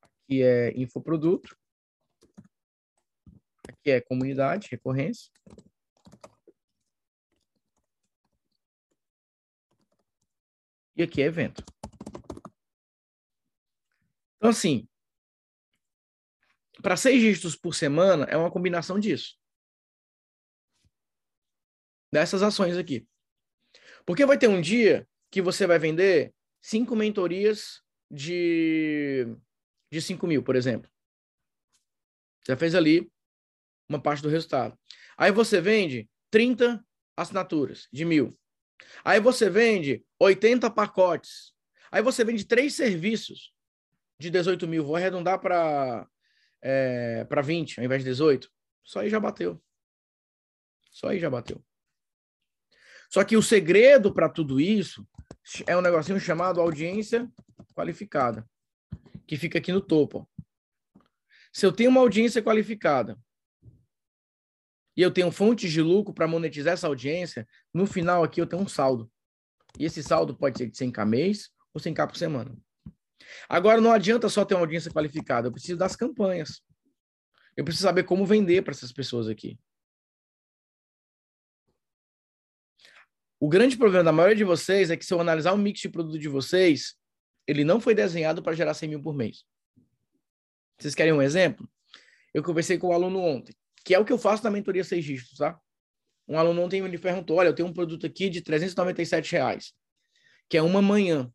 [0.01, 1.57] Aqui é infoproduto.
[3.69, 5.31] Aqui é comunidade, recorrência.
[10.93, 11.63] E aqui é evento.
[14.35, 14.85] Então, assim,
[16.81, 19.40] para seis dígitos por semana é uma combinação disso.
[22.11, 23.07] Dessas ações aqui.
[24.05, 29.25] Porque vai ter um dia que você vai vender cinco mentorias de,
[29.89, 30.91] de 5 mil, por exemplo.
[32.43, 33.09] Você fez ali
[33.87, 34.77] uma parte do resultado.
[35.17, 36.83] Aí você vende 30
[37.15, 38.37] assinaturas de mil.
[39.03, 41.53] Aí você vende 80 pacotes.
[41.91, 43.53] Aí você vende três serviços
[44.19, 44.83] de 18 mil.
[44.83, 46.07] Vou arredondar para
[46.61, 48.51] é, para 20 ao invés de 18.
[48.83, 49.61] Só aí já bateu.
[50.91, 51.63] Só aí já bateu.
[53.11, 55.05] Só que o segredo para tudo isso
[55.67, 57.29] é um negocinho chamado audiência
[57.75, 58.47] qualificada,
[59.27, 60.29] que fica aqui no topo.
[61.51, 63.19] Se eu tenho uma audiência qualificada
[64.95, 68.61] e eu tenho fontes de lucro para monetizar essa audiência, no final aqui eu tenho
[68.61, 69.11] um saldo.
[69.77, 72.57] E esse saldo pode ser de 100k mês ou 100k por semana.
[73.49, 76.61] Agora não adianta só ter uma audiência qualificada, eu preciso das campanhas.
[77.57, 79.59] Eu preciso saber como vender para essas pessoas aqui.
[83.41, 85.89] O grande problema da maioria de vocês é que se eu analisar o mix de
[85.89, 86.95] produto de vocês,
[87.45, 89.43] ele não foi desenhado para gerar 100 mil por mês.
[90.79, 91.69] Vocês querem um exemplo?
[92.33, 95.03] Eu conversei com um aluno ontem que é o que eu faço na mentoria seis
[95.03, 95.59] dígitos, tá?
[96.27, 99.73] Um aluno ontem me perguntou, olha, eu tenho um produto aqui de 397 reais,
[100.49, 101.31] que é uma manhã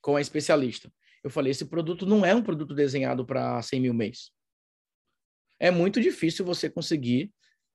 [0.00, 0.92] com a especialista.
[1.22, 4.30] Eu falei, esse produto não é um produto desenhado para 100 mil mês.
[5.60, 7.32] É muito difícil você conseguir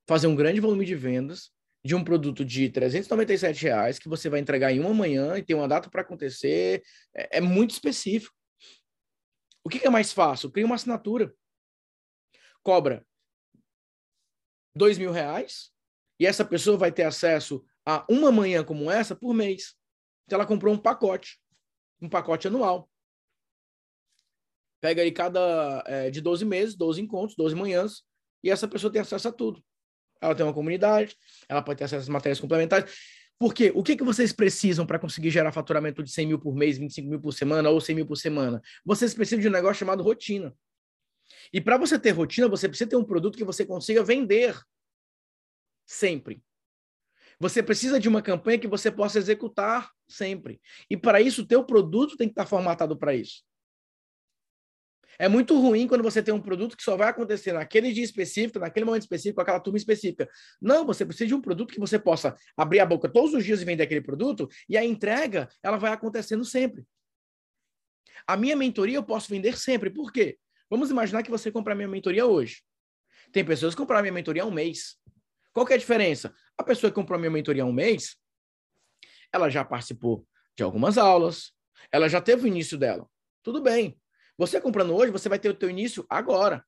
[0.07, 1.51] fazer um grande volume de vendas
[1.84, 5.56] de um produto de 397 reais que você vai entregar em uma manhã e tem
[5.56, 6.82] uma data para acontecer.
[7.13, 8.34] É, é, muito específico.
[9.63, 10.50] O que, que é mais fácil?
[10.50, 11.34] Cria uma assinatura.
[12.62, 13.06] Cobra
[14.76, 15.72] dois mil reais
[16.19, 19.76] e essa pessoa vai ter acesso a uma manhã como essa por mês.
[20.26, 21.38] Então ela comprou um pacote,
[22.02, 22.89] um pacote anual.
[24.82, 28.04] Pega aí cada é, de 12 meses, 12 encontros, 12 manhãs,
[28.41, 29.63] e essa pessoa tem acesso a tudo.
[30.23, 31.17] Ela tem uma comunidade,
[31.49, 32.93] ela pode ter acesso às matérias complementares.
[33.38, 33.73] Por quê?
[33.75, 37.09] O que, que vocês precisam para conseguir gerar faturamento de 100 mil por mês, 25
[37.09, 38.62] mil por semana ou 100 mil por semana?
[38.86, 40.55] Vocês precisam de um negócio chamado rotina.
[41.51, 44.57] E para você ter rotina, você precisa ter um produto que você consiga vender
[45.86, 46.41] sempre.
[47.38, 50.62] Você precisa de uma campanha que você possa executar sempre.
[50.89, 53.43] E para isso, o teu produto tem que estar formatado para isso.
[55.19, 58.60] É muito ruim quando você tem um produto que só vai acontecer naquele dia específico,
[58.60, 60.28] naquele momento específico, com aquela turma específica.
[60.62, 63.62] Não, você precisa de um produto que você possa abrir a boca todos os dias
[63.62, 66.84] e vender aquele produto, e a entrega, ela vai acontecendo sempre.
[68.28, 69.89] A minha mentoria eu posso vender sempre.
[69.89, 70.38] Por quê?
[70.69, 72.63] Vamos imaginar que você comprar minha mentoria hoje.
[73.32, 74.97] Tem pessoas que compraram minha mentoria há um mês.
[75.52, 76.34] Qual que é a diferença?
[76.58, 78.15] A pessoa que comprou minha mentoria há um mês,
[79.31, 81.52] ela já participou de algumas aulas,
[81.92, 83.08] ela já teve o início dela.
[83.44, 84.00] Tudo bem.
[84.38, 86.65] Você comprando hoje, você vai ter o teu início agora.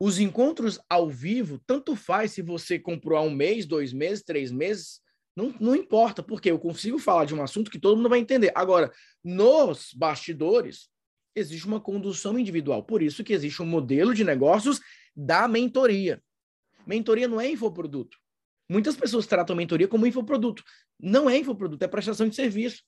[0.00, 4.50] Os encontros ao vivo, tanto faz se você comprou há um mês, dois meses, três
[4.50, 5.00] meses,
[5.36, 8.52] não, não importa, porque eu consigo falar de um assunto que todo mundo vai entender.
[8.54, 8.92] Agora,
[9.22, 10.88] nos bastidores,
[11.34, 12.82] existe uma condução individual.
[12.84, 14.80] Por isso que existe um modelo de negócios
[15.14, 16.22] da mentoria.
[16.86, 18.16] Mentoria não é infoproduto.
[18.68, 20.62] Muitas pessoas tratam mentoria como infoproduto.
[21.00, 22.82] Não é infoproduto, é prestação de serviço.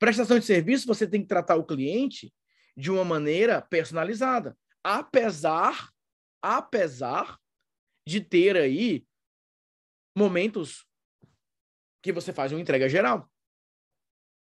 [0.00, 2.34] Prestação de serviço, você tem que tratar o cliente
[2.76, 4.58] de uma maneira personalizada.
[4.82, 5.90] Apesar,
[6.42, 7.38] apesar
[8.04, 9.06] de ter aí
[10.16, 10.84] momentos
[12.02, 13.30] que você faz uma entrega geral.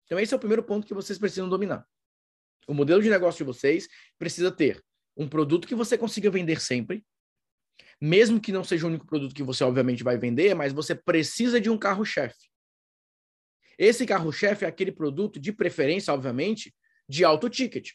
[0.04, 1.88] Então, esse é o primeiro ponto que vocês precisam dominar.
[2.68, 3.88] O modelo de negócio de vocês
[4.20, 4.84] precisa ter
[5.18, 7.04] um produto que você consiga vender sempre,
[8.00, 11.60] Mesmo que não seja o único produto que você, obviamente, vai vender, mas você precisa
[11.60, 12.50] de um carro-chefe.
[13.78, 16.74] Esse carro-chefe é aquele produto, de preferência, obviamente,
[17.08, 17.92] de alto ticket.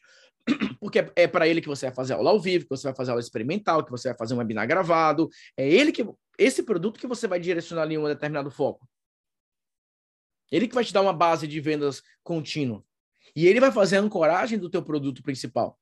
[0.81, 3.11] Porque é para ele que você vai fazer aula ao vivo, que você vai fazer
[3.11, 5.29] aula experimental, que você vai fazer um webinar gravado.
[5.57, 6.07] É ele que
[6.39, 8.89] esse produto que você vai direcionar ali um determinado foco.
[10.51, 12.85] Ele que vai te dar uma base de vendas contínua.
[13.37, 15.79] E ele vai fazer a ancoragem do teu produto principal.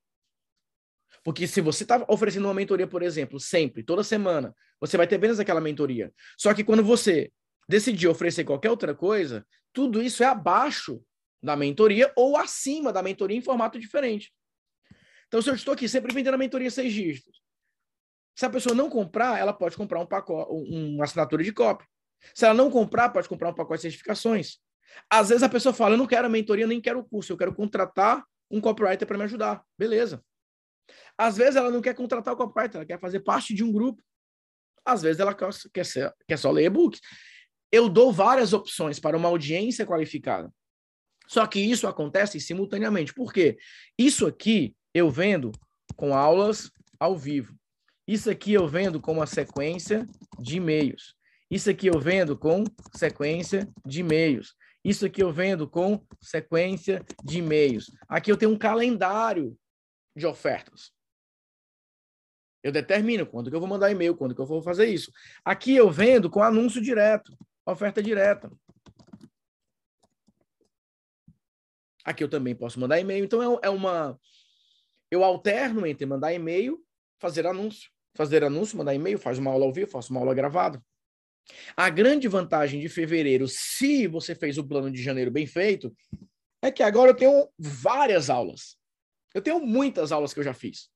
[1.25, 5.19] Porque se você está oferecendo uma mentoria, por exemplo, sempre, toda semana, você vai ter
[5.19, 6.13] vendas daquela mentoria.
[6.37, 7.33] Só que quando você
[7.69, 11.03] decidir oferecer qualquer outra coisa, tudo isso é abaixo
[11.43, 14.33] da mentoria ou acima da mentoria em formato diferente.
[15.27, 17.43] Então, se eu estou aqui sempre vendendo a mentoria seis dígitos,
[18.35, 21.87] se a pessoa não comprar, ela pode comprar um pacote, uma assinatura de cópia.
[22.35, 24.59] Se ela não comprar, pode comprar um pacote de certificações.
[25.11, 27.37] Às vezes a pessoa fala: eu não quero a mentoria, nem quero o curso, eu
[27.37, 29.63] quero contratar um copywriter para me ajudar.
[29.77, 30.25] Beleza.
[31.17, 34.03] Às vezes ela não quer contratar o copywriter, ela quer fazer parte de um grupo.
[34.85, 36.99] Às vezes ela quer, quer, ser, quer só ler e-book.
[37.71, 40.53] Eu dou várias opções para uma audiência qualificada.
[41.27, 43.13] Só que isso acontece simultaneamente.
[43.13, 43.59] Por quê?
[43.99, 45.53] Isso aqui eu vendo
[45.95, 47.55] com aulas ao vivo.
[48.07, 50.07] Isso aqui eu vendo com uma sequência
[50.39, 51.15] de e-mails.
[51.51, 52.65] Isso aqui eu vendo com
[52.95, 54.55] sequência de e-mails.
[54.83, 57.91] Isso aqui eu vendo com sequência de e-mails.
[58.09, 59.55] Aqui eu tenho um calendário
[60.17, 60.91] de ofertas.
[62.63, 65.13] Eu determino quando que eu vou mandar e-mail, quando que eu vou fazer isso.
[65.45, 67.37] Aqui eu vendo com anúncio direto,
[67.73, 68.51] oferta direta.
[72.05, 73.25] Aqui eu também posso mandar e-mail.
[73.25, 74.19] Então é, é uma.
[75.11, 76.83] Eu alterno entre mandar e-mail,
[77.19, 77.91] fazer anúncio.
[78.15, 80.83] Fazer anúncio, mandar e-mail, faz uma aula ao vivo, faço uma aula gravada.
[81.77, 85.95] A grande vantagem de fevereiro, se você fez o plano de janeiro bem feito,
[86.63, 88.77] é que agora eu tenho várias aulas.
[89.35, 90.91] Eu tenho muitas aulas que eu já fiz.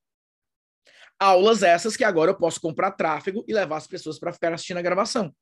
[1.18, 4.78] Aulas essas que agora eu posso comprar tráfego e levar as pessoas para ficar assistindo
[4.78, 5.34] a gravação.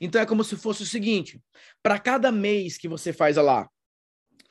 [0.00, 1.40] Então é como se fosse o seguinte:
[1.82, 3.68] para cada mês que você faz lá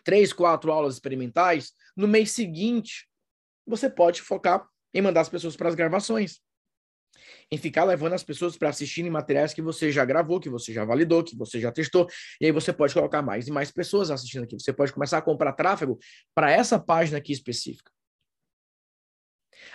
[0.03, 3.07] três, quatro aulas experimentais, no mês seguinte
[3.65, 6.39] você pode focar em mandar as pessoas para as gravações.
[7.51, 10.85] Em ficar levando as pessoas para assistirem materiais que você já gravou, que você já
[10.85, 12.07] validou, que você já testou.
[12.39, 14.57] E aí você pode colocar mais e mais pessoas assistindo aqui.
[14.57, 15.97] Você pode começar a comprar tráfego
[16.33, 17.91] para essa página aqui específica.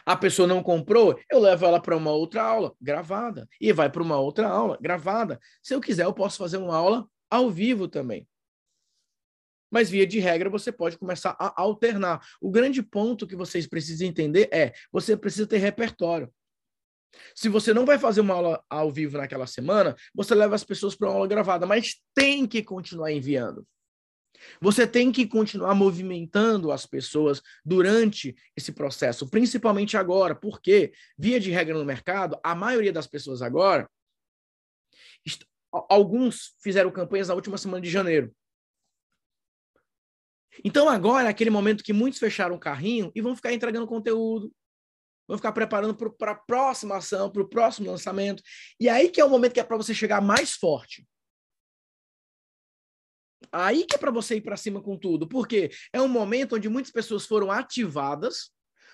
[0.05, 4.03] A pessoa não comprou, eu levo ela para uma outra aula gravada e vai para
[4.03, 5.39] uma outra aula gravada.
[5.63, 8.29] Se eu quiser, eu posso fazer uma aula ao vivo também.
[9.71, 12.21] Mas, via de regra, você pode começar a alternar.
[12.43, 16.31] O grande ponto que vocês precisam entender é: você precisa ter repertório.
[17.35, 20.95] Se você não vai fazer uma aula ao vivo naquela semana, você leva as pessoas
[20.95, 23.67] para uma aula gravada, mas tem que continuar enviando.
[24.61, 31.51] Você tem que continuar movimentando as pessoas durante esse processo, principalmente agora, porque, via de
[31.51, 33.89] regra no mercado, a maioria das pessoas agora,
[35.89, 38.35] alguns fizeram campanhas na última semana de janeiro.
[40.65, 44.53] Então agora é aquele momento que muitos fecharam o carrinho e vão ficar entregando conteúdo,
[45.27, 48.43] vão ficar preparando para a próxima ação, para o próximo lançamento.
[48.79, 51.07] E aí que é o momento que é para você chegar mais forte.
[53.53, 56.69] Aí que é para você ir para cima com tudo, porque é um momento onde
[56.69, 58.51] muitas pessoas foram ativadas,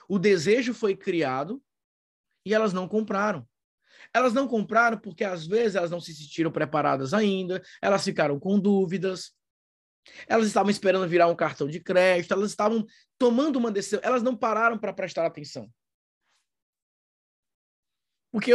[0.09, 1.63] o desejo foi criado
[2.45, 3.47] e elas não compraram.
[4.13, 8.59] Elas não compraram porque às vezes elas não se sentiram preparadas ainda, elas ficaram com
[8.59, 9.33] dúvidas,
[10.27, 12.85] elas estavam esperando virar um cartão de crédito, elas estavam
[13.19, 15.71] tomando uma decisão, elas não pararam para prestar atenção.
[18.33, 18.53] Porque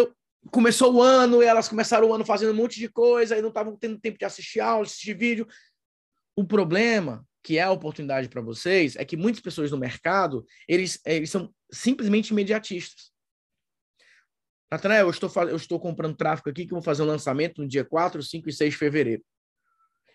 [0.51, 3.49] começou o ano e elas começaram o ano fazendo um monte de coisa e não
[3.49, 5.47] estavam tendo tempo de assistir aula, assistir vídeo.
[6.35, 10.99] O problema, que é a oportunidade para vocês, é que muitas pessoas no mercado, eles,
[11.05, 13.11] eles são simplesmente imediatistas.
[14.71, 17.67] Natanael, eu estou, eu estou comprando tráfego aqui que eu vou fazer um lançamento no
[17.67, 19.23] dia 4, 5 e 6 de fevereiro.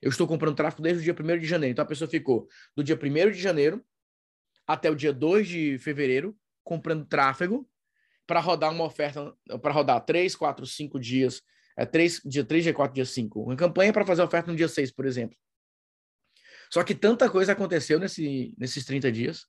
[0.02, 1.72] Eu estou comprando tráfego desde o dia 1 de janeiro.
[1.72, 3.84] Então a pessoa ficou do dia 1 de janeiro
[4.66, 7.68] até o dia 2 de fevereiro comprando tráfego
[8.26, 11.40] para rodar uma oferta, para rodar 3, 4, 5 dias,
[11.76, 13.40] é 3, dia 3, dia 4, dia 5.
[13.40, 15.36] Uma campanha para fazer oferta no dia 6, por exemplo.
[16.70, 19.46] Só que tanta coisa aconteceu nesse, nesses 30 dias.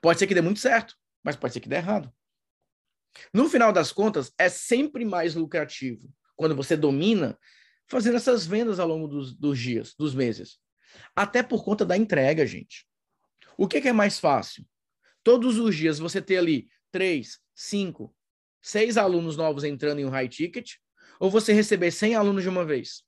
[0.00, 2.12] Pode ser que dê muito certo, mas pode ser que dê errado.
[3.32, 7.38] No final das contas, é sempre mais lucrativo quando você domina
[7.86, 10.58] fazer essas vendas ao longo dos, dos dias, dos meses.
[11.14, 12.86] Até por conta da entrega, gente.
[13.56, 14.66] O que, que é mais fácil?
[15.22, 18.14] Todos os dias você ter ali três, cinco,
[18.60, 20.76] seis alunos novos entrando em um high ticket,
[21.20, 23.04] ou você receber 100 alunos de uma vez?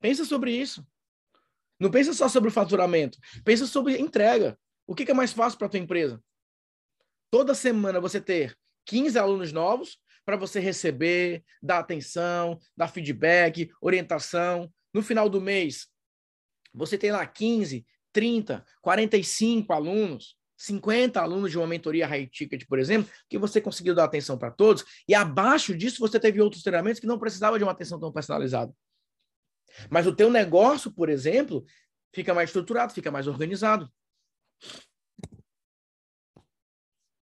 [0.00, 0.86] Pensa sobre isso.
[1.84, 4.58] Não pensa só sobre o faturamento, pensa sobre entrega.
[4.86, 6.18] O que, é mais fácil para a tua empresa?
[7.30, 8.56] Toda semana você ter
[8.86, 14.72] 15 alunos novos para você receber, dar atenção, dar feedback, orientação.
[14.94, 15.86] No final do mês,
[16.72, 22.78] você tem lá 15, 30, 45 alunos, 50 alunos de uma mentoria high ticket, por
[22.78, 26.98] exemplo, que você conseguiu dar atenção para todos, e abaixo disso você teve outros treinamentos
[26.98, 28.72] que não precisavam de uma atenção tão personalizada.
[29.90, 31.64] Mas o teu negócio, por exemplo,
[32.14, 33.90] fica mais estruturado, fica mais organizado.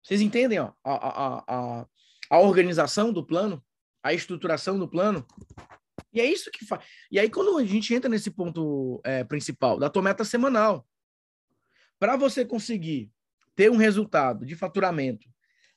[0.02, 1.86] Vocês entendem ó, a, a, a,
[2.30, 3.62] a organização do plano,
[4.02, 5.26] a estruturação do plano?
[6.12, 6.84] E é isso que faz.
[7.10, 10.86] E aí, quando a gente entra nesse ponto é, principal da tua meta semanal,
[11.98, 13.10] para você conseguir
[13.54, 15.28] ter um resultado de faturamento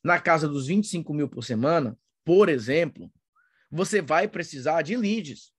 [0.03, 3.11] na casa dos 25 mil por semana, por exemplo,
[3.69, 5.51] você vai precisar de leads.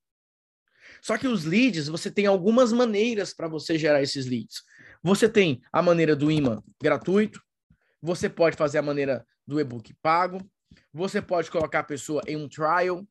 [1.02, 4.62] Só que os leads, você tem algumas maneiras para você gerar esses leads.
[5.02, 7.42] Você tem a maneira do imã gratuito,
[8.00, 10.38] você pode fazer a maneira do e-book pago,
[10.92, 13.04] você pode colocar a pessoa em um trial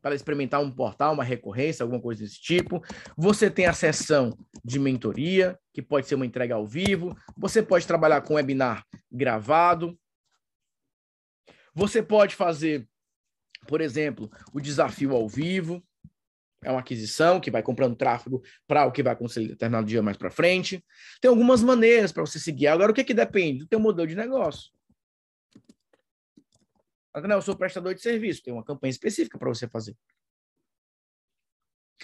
[0.00, 2.82] para experimentar um portal, uma recorrência, alguma coisa desse tipo.
[3.16, 7.14] Você tem a sessão de mentoria, que pode ser uma entrega ao vivo.
[7.36, 9.98] Você pode trabalhar com webinar gravado.
[11.74, 12.88] Você pode fazer,
[13.66, 15.82] por exemplo, o desafio ao vivo.
[16.62, 20.16] É uma aquisição que vai comprando tráfego para o que vai acontecer determinado dia mais
[20.16, 20.84] para frente.
[21.20, 22.66] Tem algumas maneiras para você seguir.
[22.66, 23.60] Agora, o que, que depende?
[23.60, 24.72] Do teu modelo de negócio.
[27.14, 29.96] Não, eu sou prestador de serviço, tem uma campanha específica para você fazer.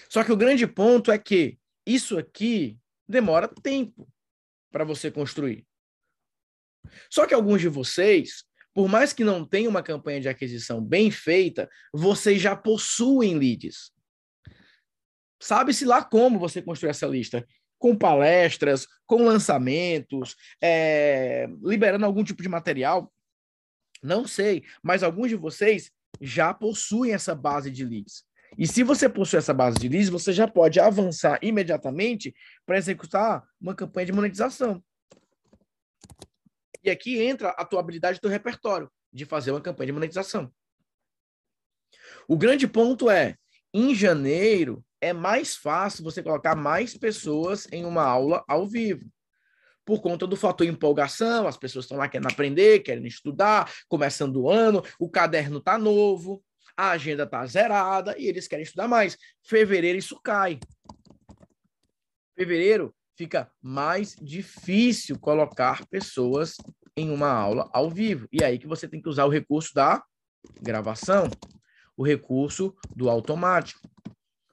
[0.09, 2.77] Só que o grande ponto é que isso aqui
[3.07, 4.07] demora tempo
[4.71, 5.65] para você construir.
[7.09, 8.43] Só que alguns de vocês,
[8.73, 13.94] por mais que não tenham uma campanha de aquisição bem feita, vocês já possuem leads.
[15.39, 17.45] Sabe-se lá como você construir essa lista?
[17.77, 23.11] Com palestras, com lançamentos, é, liberando algum tipo de material.
[24.01, 28.23] Não sei, mas alguns de vocês já possuem essa base de leads.
[28.57, 32.33] E se você possui essa base de leads, você já pode avançar imediatamente
[32.65, 34.81] para executar uma campanha de monetização.
[36.83, 40.53] E aqui entra a tua habilidade do repertório de fazer uma campanha de monetização.
[42.27, 43.35] O grande ponto é,
[43.77, 49.05] em janeiro é mais fácil você colocar mais pessoas em uma aula ao vivo
[49.85, 54.49] por conta do fator empolgação, as pessoas estão lá querendo aprender, querendo estudar, começando o
[54.49, 56.43] ano, o caderno está novo,
[56.75, 59.15] a agenda está zerada e eles querem estudar mais.
[59.43, 60.59] Fevereiro isso cai.
[62.35, 66.55] Fevereiro fica mais difícil colocar pessoas
[66.97, 68.27] em uma aula ao vivo.
[68.31, 70.03] E aí que você tem que usar o recurso da
[70.61, 71.29] gravação,
[71.97, 73.89] o recurso do automático.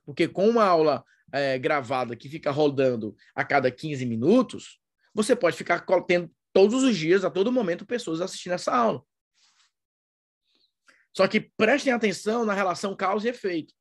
[0.05, 4.81] Porque com uma aula é, gravada que fica rodando a cada 15 minutos,
[5.15, 9.03] você pode ficar tendo todos os dias, a todo momento, pessoas assistindo essa aula.
[11.15, 13.75] Só que prestem atenção na relação causa e efeito.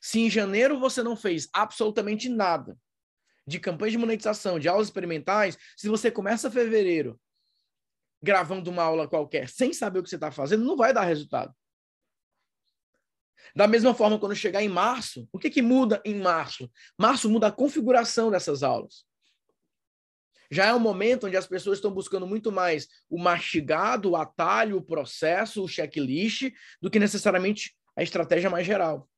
[0.00, 2.76] Se em janeiro você não fez absolutamente nada
[3.46, 7.20] de campanha de monetização, de aulas experimentais, se você começa fevereiro
[8.22, 11.54] gravando uma aula qualquer sem saber o que você está fazendo, não vai dar resultado.
[13.54, 16.70] Da mesma forma, quando chegar em março, o que, que muda em março?
[16.98, 19.04] Março muda a configuração dessas aulas.
[20.50, 24.76] Já é um momento onde as pessoas estão buscando muito mais o mastigado, o atalho,
[24.76, 29.08] o processo, o checklist, do que necessariamente a estratégia mais geral.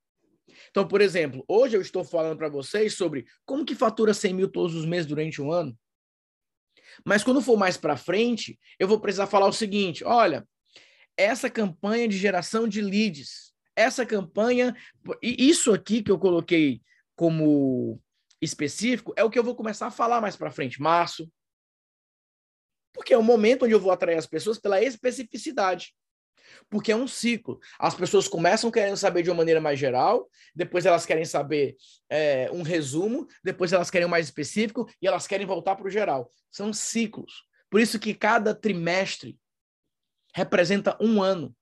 [0.70, 4.48] Então, por exemplo, hoje eu estou falando para vocês sobre como que fatura 100 mil
[4.48, 5.76] todos os meses durante um ano.
[7.04, 10.46] Mas quando for mais para frente, eu vou precisar falar o seguinte: olha,
[11.16, 14.76] essa campanha de geração de leads, essa campanha,
[15.22, 16.82] e isso aqui que eu coloquei
[17.14, 18.00] como
[18.40, 21.30] específico é o que eu vou começar a falar mais para frente, março.
[22.92, 25.94] Porque é o momento onde eu vou atrair as pessoas pela especificidade.
[26.68, 27.58] Porque é um ciclo.
[27.78, 31.76] As pessoas começam querendo saber de uma maneira mais geral, depois elas querem saber
[32.10, 35.90] é, um resumo, depois elas querem um mais específico e elas querem voltar para o
[35.90, 36.30] geral.
[36.50, 37.44] São ciclos.
[37.70, 39.38] Por isso que cada trimestre
[40.34, 41.56] representa um ano.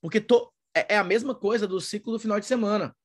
[0.00, 2.96] Porque to, é, é a mesma coisa do ciclo do final de semana.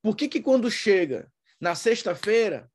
[0.00, 1.30] Por que, que quando chega
[1.60, 2.70] na sexta-feira,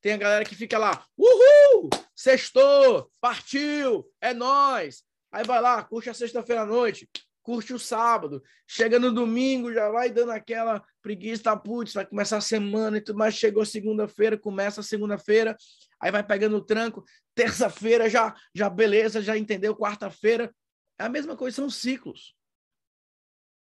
[0.00, 5.02] tem a galera que fica lá, uhul, sextou, partiu, é nós.
[5.32, 7.08] Aí vai lá, curte a sexta-feira à noite,
[7.42, 12.36] curte o sábado, chega no domingo, já vai dando aquela preguiça, tá, putz, vai começar
[12.36, 15.56] a semana e tudo mais, chegou segunda-feira, começa a segunda-feira,
[16.00, 17.04] aí vai pegando o tranco,
[17.34, 20.54] terça-feira já, já beleza, já entendeu, quarta-feira,
[20.98, 22.34] é a mesma coisa, são ciclos.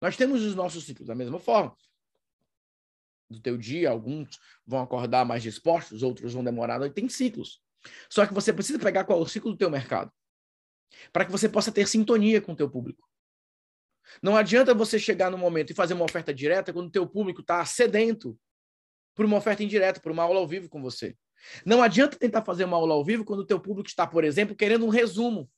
[0.00, 1.76] Nós temos os nossos ciclos da mesma forma
[3.30, 7.62] do teu dia, alguns vão acordar mais dispostos, outros vão demorar, tem ciclos.
[8.10, 10.12] Só que você precisa pegar qual é o ciclo do teu mercado.
[11.12, 13.08] para que você possa ter sintonia com o teu público.
[14.20, 17.42] Não adianta você chegar no momento e fazer uma oferta direta quando o teu público
[17.42, 18.36] está sedento
[19.14, 21.16] por uma oferta indireta, por uma aula ao vivo com você.
[21.64, 24.56] Não adianta tentar fazer uma aula ao vivo quando o teu público está, por exemplo,
[24.56, 25.48] querendo um resumo.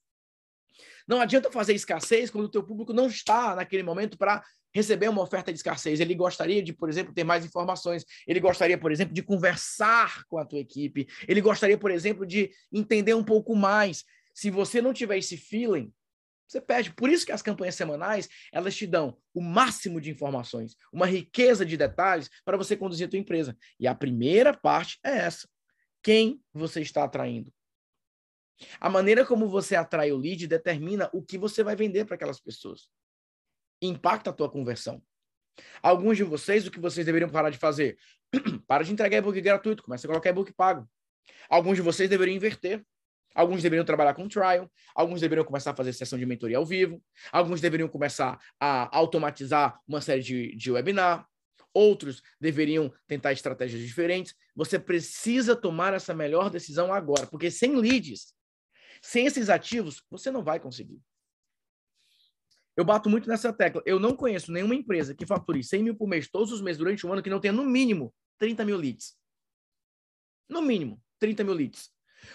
[1.06, 4.42] Não adianta fazer escassez quando o teu público não está naquele momento para
[4.74, 6.00] receber uma oferta de escassez.
[6.00, 8.04] Ele gostaria de, por exemplo, ter mais informações.
[8.26, 11.06] Ele gostaria, por exemplo, de conversar com a tua equipe.
[11.28, 14.04] Ele gostaria, por exemplo, de entender um pouco mais.
[14.34, 15.92] Se você não tiver esse feeling,
[16.48, 16.92] você perde.
[16.92, 21.64] Por isso que as campanhas semanais, elas te dão o máximo de informações, uma riqueza
[21.64, 23.56] de detalhes para você conduzir a tua empresa.
[23.80, 25.48] E a primeira parte é essa.
[26.02, 27.52] Quem você está atraindo?
[28.80, 32.40] A maneira como você atrai o lead determina o que você vai vender para aquelas
[32.40, 32.88] pessoas.
[33.80, 35.02] Impacta a tua conversão.
[35.82, 37.98] Alguns de vocês, o que vocês deveriam parar de fazer?
[38.66, 40.88] Para de entregar e-book gratuito, começa a colocar e-book pago.
[41.48, 42.84] Alguns de vocês deveriam inverter.
[43.34, 47.02] Alguns deveriam trabalhar com trial, alguns deveriam começar a fazer sessão de mentoria ao vivo,
[47.32, 51.26] alguns deveriam começar a automatizar uma série de, de webinar,
[51.72, 54.34] outros deveriam tentar estratégias diferentes.
[54.54, 58.34] Você precisa tomar essa melhor decisão agora, porque sem leads,
[59.02, 61.02] sem esses ativos, você não vai conseguir.
[62.76, 63.82] Eu bato muito nessa tecla.
[63.84, 67.06] Eu não conheço nenhuma empresa que fature 100 mil por mês todos os meses durante
[67.06, 69.18] um ano que não tenha, no mínimo, 30 mil leads.
[70.48, 71.90] No mínimo, 30 mil leads.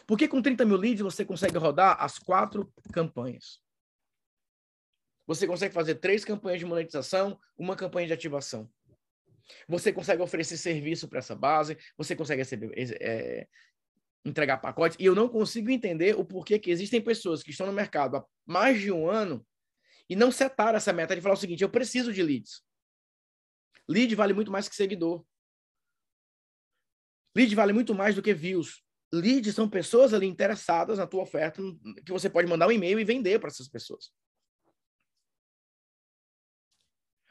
[0.06, 3.62] Porque com 30 mil leads você consegue rodar as quatro campanhas.
[5.26, 8.70] Você consegue fazer três campanhas de monetização, uma campanha de ativação.
[9.68, 13.48] Você consegue oferecer serviço para essa base, você consegue receber, é,
[14.30, 14.98] entregar pacotes.
[15.00, 18.26] E eu não consigo entender o porquê que existem pessoas que estão no mercado há
[18.46, 19.46] mais de um ano
[20.10, 22.62] e não setaram essa meta de falar o seguinte: eu preciso de leads.
[23.88, 25.26] Lead vale muito mais que seguidor.
[27.36, 31.62] Lead vale muito mais do que views leads são pessoas ali interessadas na tua oferta,
[32.06, 34.12] que você pode mandar um e-mail e vender para essas pessoas.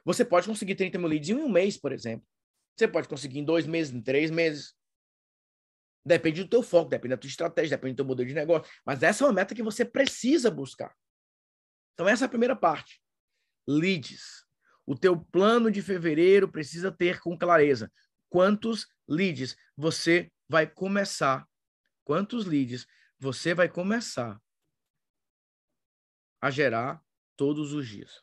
[0.05, 2.27] Você pode conseguir 30 mil leads em um mês, por exemplo.
[2.77, 4.75] Você pode conseguir em dois meses, em três meses.
[6.07, 8.71] Depende do teu foco, depende da tua estratégia, depende do teu modelo de negócio.
[8.85, 10.95] Mas essa é uma meta que você precisa buscar.
[11.95, 13.03] Então, essa é a primeira parte.
[13.67, 14.47] Leads.
[14.87, 17.91] O teu plano de fevereiro precisa ter com clareza
[18.29, 21.47] quantos leads você vai começar
[22.07, 22.87] quantos leads
[23.19, 24.41] você vai começar
[26.41, 27.05] a gerar
[27.37, 28.23] todos os dias.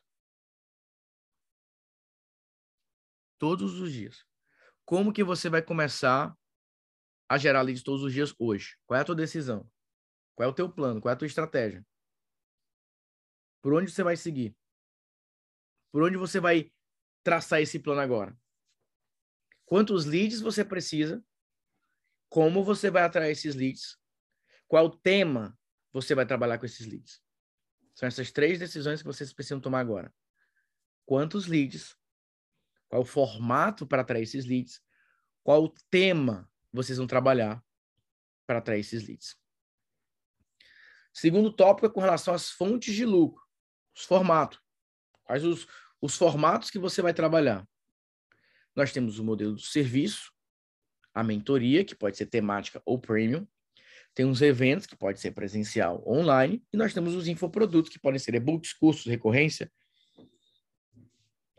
[3.38, 4.24] Todos os dias.
[4.86, 6.34] Como que você vai começar
[7.28, 8.76] a gerar leads todos os dias hoje?
[8.86, 9.70] Qual é a tua decisão?
[10.34, 11.00] Qual é o teu plano?
[11.00, 11.84] Qual é a tua estratégia?
[13.62, 14.56] Por onde você vai seguir?
[15.92, 16.72] Por onde você vai
[17.22, 18.36] traçar esse plano agora?
[19.64, 21.24] Quantos leads você precisa
[22.34, 23.96] como você vai atrair esses leads,
[24.66, 25.56] qual tema
[25.92, 27.22] você vai trabalhar com esses leads.
[27.94, 30.12] São essas três decisões que vocês precisam tomar agora.
[31.06, 31.96] Quantos leads,
[32.88, 34.82] qual o formato para atrair esses leads,
[35.44, 37.62] qual o tema vocês vão trabalhar
[38.46, 39.36] para atrair esses leads.
[41.12, 43.42] Segundo tópico é com relação às fontes de lucro,
[43.96, 44.60] os formatos.
[45.22, 45.66] Quais os,
[46.00, 47.66] os formatos que você vai trabalhar?
[48.74, 50.32] Nós temos o modelo do serviço,
[51.14, 53.46] a mentoria, que pode ser temática ou premium.
[54.12, 56.64] Tem uns eventos, que pode ser presencial ou online.
[56.72, 59.72] E nós temos os infoprodutos, que podem ser e-books, cursos, recorrência,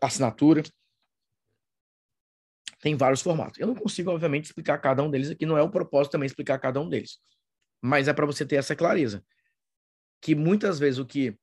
[0.01, 0.63] assinatura.
[2.85, 3.59] Tem vários formatos.
[3.59, 5.43] Eu não consigo, obviamente, explicar cada um deles aqui.
[5.43, 7.17] Não é o propósito também explicar cada um deles.
[7.81, 9.25] Mas é para você ter essa clareza.
[10.21, 11.35] Que muitas vezes o que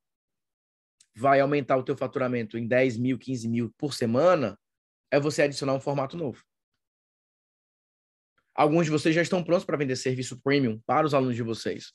[1.17, 4.57] vai aumentar o teu faturamento em 10 mil, 15 mil por semana
[5.11, 6.41] é você adicionar um formato novo.
[8.55, 11.93] Alguns de vocês já estão prontos para vender serviço premium para os alunos de vocês.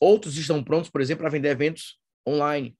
[0.00, 2.76] Outros estão prontos, por exemplo, para vender eventos online.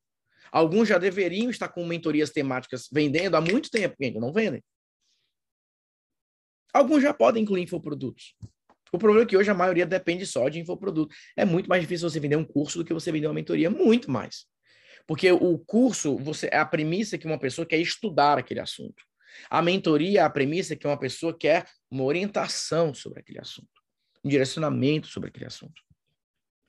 [0.50, 4.64] Alguns já deveriam estar com mentorias temáticas vendendo há muito tempo ainda não vendem.
[6.72, 8.34] Alguns já podem incluir infoprodutos.
[8.92, 11.14] O problema é que hoje a maioria depende só de infoproduto.
[11.36, 14.10] É muito mais difícil você vender um curso do que você vender uma mentoria, muito
[14.10, 14.46] mais.
[15.06, 19.02] Porque o curso, você é a premissa que uma pessoa quer estudar aquele assunto.
[19.48, 23.68] A mentoria, a premissa é que uma pessoa quer uma orientação sobre aquele assunto,
[24.24, 25.82] um direcionamento sobre aquele assunto.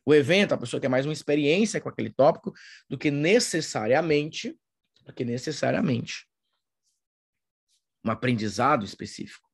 [0.05, 2.53] O evento, a pessoa quer mais uma experiência com aquele tópico
[2.89, 4.57] do que necessariamente,
[5.05, 6.27] do que necessariamente
[8.03, 9.48] um aprendizado específico.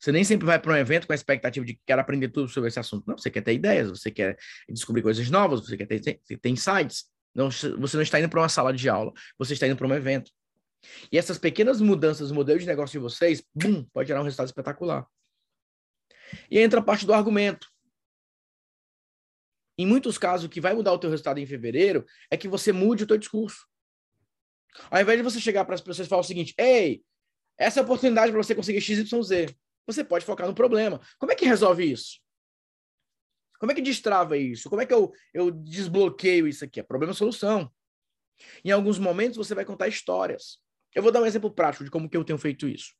[0.00, 2.48] Você nem sempre vai para um evento com a expectativa de que quer aprender tudo
[2.48, 3.04] sobre esse assunto.
[3.06, 4.38] Não, você quer ter ideias, você quer
[4.68, 7.04] descobrir coisas novas, você quer ter, insights.
[7.34, 9.94] Não, você não está indo para uma sala de aula, você está indo para um
[9.94, 10.30] evento.
[11.12, 14.46] E essas pequenas mudanças no modelo de negócio de vocês, bum, pode gerar um resultado
[14.46, 15.06] espetacular.
[16.50, 17.68] E entra a parte do argumento.
[19.76, 22.72] em muitos casos, o que vai mudar o teu resultado em fevereiro é que você
[22.72, 23.66] mude o teu discurso.
[24.90, 27.02] Ao invés de você chegar para as pessoas e falar o seguinte, ei,
[27.58, 29.54] essa é a oportunidade para você conseguir XYZ.
[29.86, 31.00] Você pode focar no problema.
[31.18, 32.20] Como é que resolve isso?
[33.58, 34.70] Como é que destrava isso?
[34.70, 36.80] Como é que eu, eu desbloqueio isso aqui?
[36.80, 37.70] É problema-solução.
[38.64, 40.58] Em alguns momentos você vai contar histórias.
[40.94, 42.94] Eu vou dar um exemplo prático de como que eu tenho feito isso.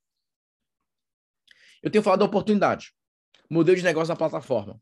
[1.83, 2.93] Eu tenho falado da oportunidade.
[3.49, 4.81] Modelo de negócio na plataforma.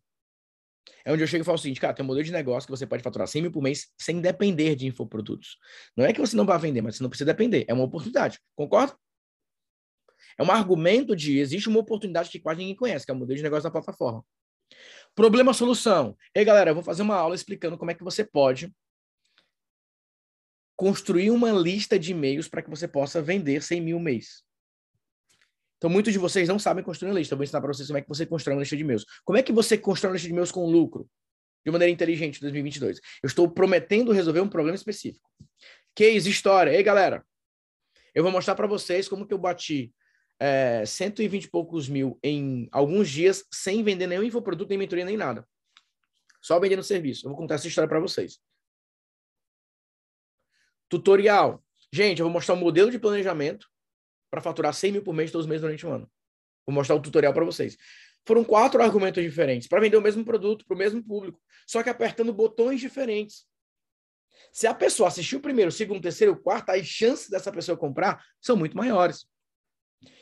[1.04, 2.76] É onde eu chego e falo o seguinte, cara, tem um modelo de negócio que
[2.76, 5.56] você pode faturar 100 mil por mês sem depender de infoprodutos.
[5.96, 7.64] Não é que você não vai vender, mas você não precisa depender.
[7.68, 8.40] É uma oportunidade.
[8.56, 8.98] Concorda?
[10.38, 13.36] É um argumento de existe uma oportunidade que quase ninguém conhece, que é o modelo
[13.36, 14.24] de negócio da plataforma.
[15.14, 16.16] Problema solução.
[16.34, 18.72] Ei, galera, eu vou fazer uma aula explicando como é que você pode
[20.76, 24.44] construir uma lista de e-mails para que você possa vender 100 mil mês.
[25.76, 27.34] Então, muitos de vocês não sabem construir uma lista.
[27.34, 29.04] Eu vou ensinar para vocês como é que você constrói uma lista de e-mails.
[29.24, 31.08] Como é que você constrói uma lista de e-mails com lucro?
[31.64, 33.00] De maneira inteligente em 2022.
[33.22, 35.28] Eu estou prometendo resolver um problema específico.
[35.94, 36.70] Case, história.
[36.70, 37.24] Ei, galera.
[38.14, 39.92] Eu vou mostrar para vocês como que eu bati
[40.40, 45.16] é, 120 e poucos mil em alguns dias sem vender nenhum infoproduto, nem mentoria, nem
[45.16, 45.46] nada.
[46.40, 47.26] Só vendendo serviço.
[47.26, 48.38] Eu vou contar essa história para vocês.
[50.88, 51.62] Tutorial.
[51.92, 53.66] Gente, eu vou mostrar um modelo de planejamento
[54.30, 56.10] para faturar 100 mil por mês todos os meses durante um ano.
[56.66, 57.76] Vou mostrar o um tutorial para vocês.
[58.26, 61.88] Foram quatro argumentos diferentes para vender o mesmo produto para o mesmo público, só que
[61.88, 63.46] apertando botões diferentes.
[64.52, 67.50] Se a pessoa assistiu o primeiro, o segundo, o terceiro, o quarto, as chances dessa
[67.50, 69.26] pessoa comprar são muito maiores.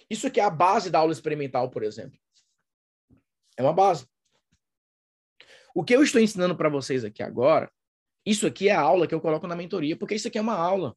[0.09, 2.19] Isso aqui é a base da aula experimental, por exemplo.
[3.57, 4.07] É uma base.
[5.75, 7.71] O que eu estou ensinando para vocês aqui agora,
[8.25, 10.57] isso aqui é a aula que eu coloco na mentoria, porque isso aqui é uma
[10.57, 10.97] aula.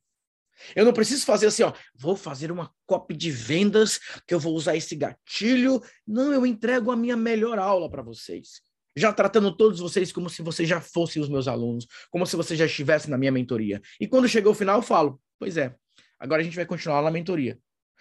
[0.76, 4.54] Eu não preciso fazer assim, ó, vou fazer uma copy de vendas, que eu vou
[4.54, 5.82] usar esse gatilho.
[6.06, 8.62] Não, eu entrego a minha melhor aula para vocês.
[8.96, 12.60] Já tratando todos vocês como se vocês já fossem os meus alunos, como se vocês
[12.60, 13.82] já estivessem na minha mentoria.
[14.00, 15.76] E quando chegou o final, eu falo: Pois é,
[16.20, 17.58] agora a gente vai continuar na mentoria.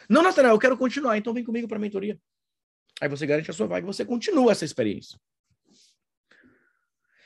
[0.09, 2.19] Não, Natanael, eu quero continuar, então vem comigo para a mentoria.
[3.01, 5.19] Aí você garante a sua vaga e você continua essa experiência.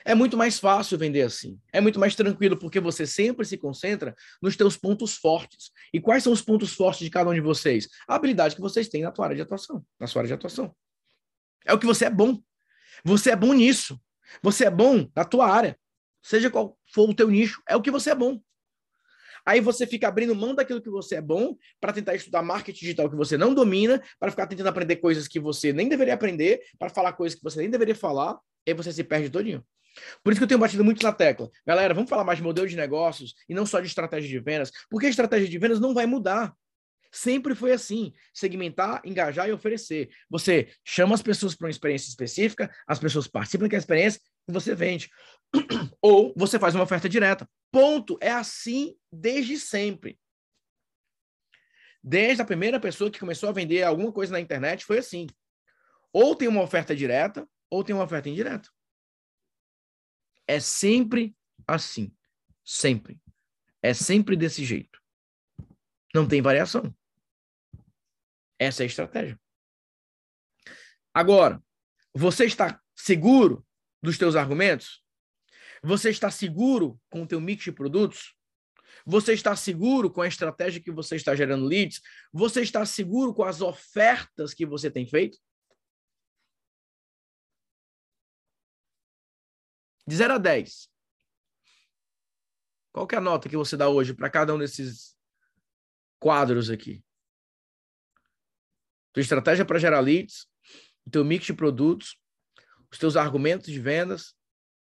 [0.04, 1.60] É muito mais fácil vender assim.
[1.72, 5.70] É muito mais tranquilo, porque você sempre se concentra nos teus pontos fortes.
[5.92, 7.88] E quais são os pontos fortes de cada um de vocês?
[8.08, 9.84] A habilidade que vocês têm na tua área de atuação.
[9.98, 10.74] Na sua área de atuação.
[11.64, 12.42] É o que você é bom.
[13.04, 14.00] Você é bom nisso.
[14.42, 15.78] Você é bom na tua área.
[16.22, 18.40] Seja qual for o teu nicho, é o que você é bom.
[19.44, 23.10] Aí você fica abrindo mão daquilo que você é bom para tentar estudar marketing digital
[23.10, 26.88] que você não domina, para ficar tentando aprender coisas que você nem deveria aprender, para
[26.88, 29.64] falar coisas que você nem deveria falar, e aí você se perde todinho.
[30.22, 31.50] Por isso que eu tenho batido muito na tecla.
[31.66, 34.70] Galera, vamos falar mais de modelo de negócios e não só de estratégia de vendas,
[34.88, 36.54] porque a estratégia de vendas não vai mudar.
[37.10, 40.08] Sempre foi assim: segmentar, engajar e oferecer.
[40.30, 45.10] Você chama as pessoas para uma experiência específica, as pessoas participam daquela experiência você vende.
[46.00, 47.48] Ou você faz uma oferta direta.
[47.70, 48.18] Ponto.
[48.20, 50.18] É assim desde sempre.
[52.02, 55.26] Desde a primeira pessoa que começou a vender alguma coisa na internet, foi assim.
[56.12, 58.68] Ou tem uma oferta direta, ou tem uma oferta indireta.
[60.46, 61.36] É sempre
[61.66, 62.14] assim.
[62.64, 63.20] Sempre.
[63.80, 65.00] É sempre desse jeito.
[66.14, 66.94] Não tem variação.
[68.58, 69.40] Essa é a estratégia.
[71.14, 71.62] Agora,
[72.14, 73.66] você está seguro
[74.02, 75.02] dos teus argumentos?
[75.82, 78.34] Você está seguro com o teu mix de produtos?
[79.04, 82.00] Você está seguro com a estratégia que você está gerando leads?
[82.32, 85.38] Você está seguro com as ofertas que você tem feito?
[90.06, 90.88] De 0 a 10.
[92.92, 95.16] Qual é a nota que você dá hoje para cada um desses
[96.18, 97.02] quadros aqui?
[99.12, 100.46] Tua estratégia para gerar leads,
[101.10, 102.21] teu mix de produtos,
[102.92, 104.36] os teus argumentos de vendas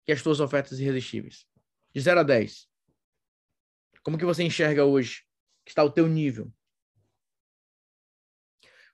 [0.06, 1.48] e as tuas ofertas irresistíveis.
[1.94, 2.70] De 0 a 10.
[4.04, 5.24] Como que você enxerga hoje
[5.64, 6.52] que está o teu nível?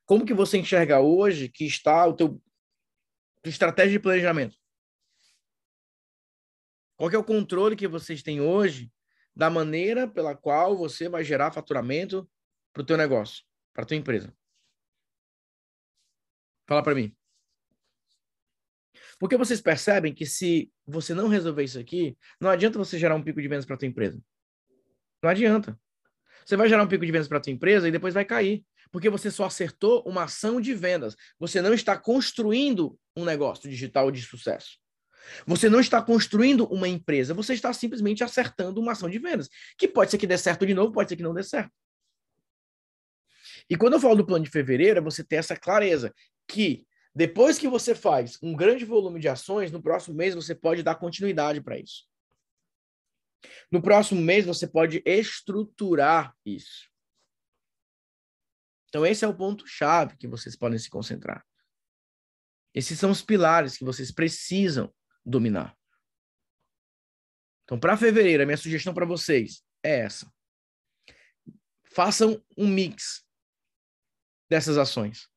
[0.05, 2.41] Como que você enxerga hoje que está o teu
[3.43, 4.55] estratégia de planejamento?
[6.95, 8.91] Qual é o controle que vocês têm hoje
[9.35, 12.29] da maneira pela qual você vai gerar faturamento
[12.71, 13.43] para o teu negócio,
[13.73, 14.35] para a tua empresa?
[16.67, 17.15] Fala para mim.
[19.19, 23.23] Porque vocês percebem que se você não resolver isso aqui, não adianta você gerar um
[23.23, 24.21] pico de vendas para a tua empresa.
[25.21, 25.79] Não adianta.
[26.45, 28.63] Você vai gerar um pico de vendas para a tua empresa e depois vai cair,
[28.91, 31.15] porque você só acertou uma ação de vendas.
[31.39, 34.77] Você não está construindo um negócio digital de sucesso.
[35.45, 39.87] Você não está construindo uma empresa, você está simplesmente acertando uma ação de vendas, que
[39.87, 41.71] pode ser que dê certo de novo, pode ser que não dê certo.
[43.69, 46.13] E quando eu falo do plano de fevereiro, é você ter essa clareza
[46.47, 46.85] que
[47.17, 50.93] Depois que você faz um grande volume de ações, no próximo mês você pode dar
[50.93, 52.07] continuidade para isso.
[53.71, 56.87] No próximo mês você pode estruturar isso.
[58.87, 61.43] Então, esse é o ponto-chave que vocês podem se concentrar.
[62.71, 64.93] Esses são os pilares que vocês precisam
[65.25, 65.75] dominar.
[67.63, 70.31] Então, para fevereiro, a minha sugestão para vocês é essa.
[71.83, 73.25] Façam um mix
[74.47, 75.27] dessas ações.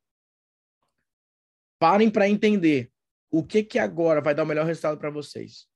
[1.80, 2.92] Parem para entender
[3.30, 5.66] o que que agora vai dar o melhor resultado para vocês.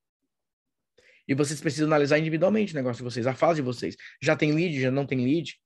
[1.27, 3.97] E vocês precisam analisar individualmente o negócio de vocês, a fase de vocês.
[4.21, 5.59] Já tem lead, já não tem lead?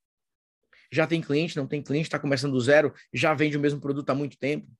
[0.92, 4.08] Já tem cliente, não tem cliente, está começando do zero, já vende o mesmo produto
[4.10, 4.70] há muito tempo?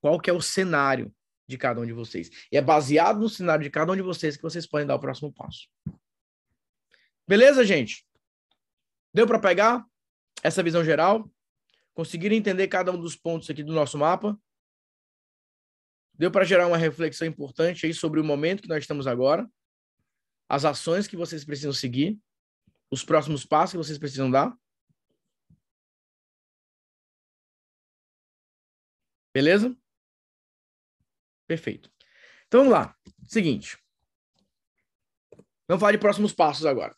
[0.00, 1.14] Qual que é o cenário
[1.46, 2.30] de cada um de vocês?
[2.50, 5.00] E é baseado no cenário de cada um de vocês que vocês podem dar o
[5.00, 5.68] próximo passo.
[7.28, 8.06] Beleza, gente?
[9.12, 9.84] Deu para pegar
[10.42, 11.30] essa visão geral?
[11.92, 14.38] Conseguiram entender cada um dos pontos aqui do nosso mapa?
[16.16, 19.50] Deu para gerar uma reflexão importante aí sobre o momento que nós estamos agora,
[20.48, 22.18] as ações que vocês precisam seguir,
[22.90, 24.56] os próximos passos que vocês precisam dar?
[29.34, 29.76] Beleza?
[31.46, 31.90] Perfeito.
[32.46, 32.96] Então vamos lá.
[33.26, 33.76] Seguinte.
[35.66, 36.96] Vamos falar de próximos passos agora.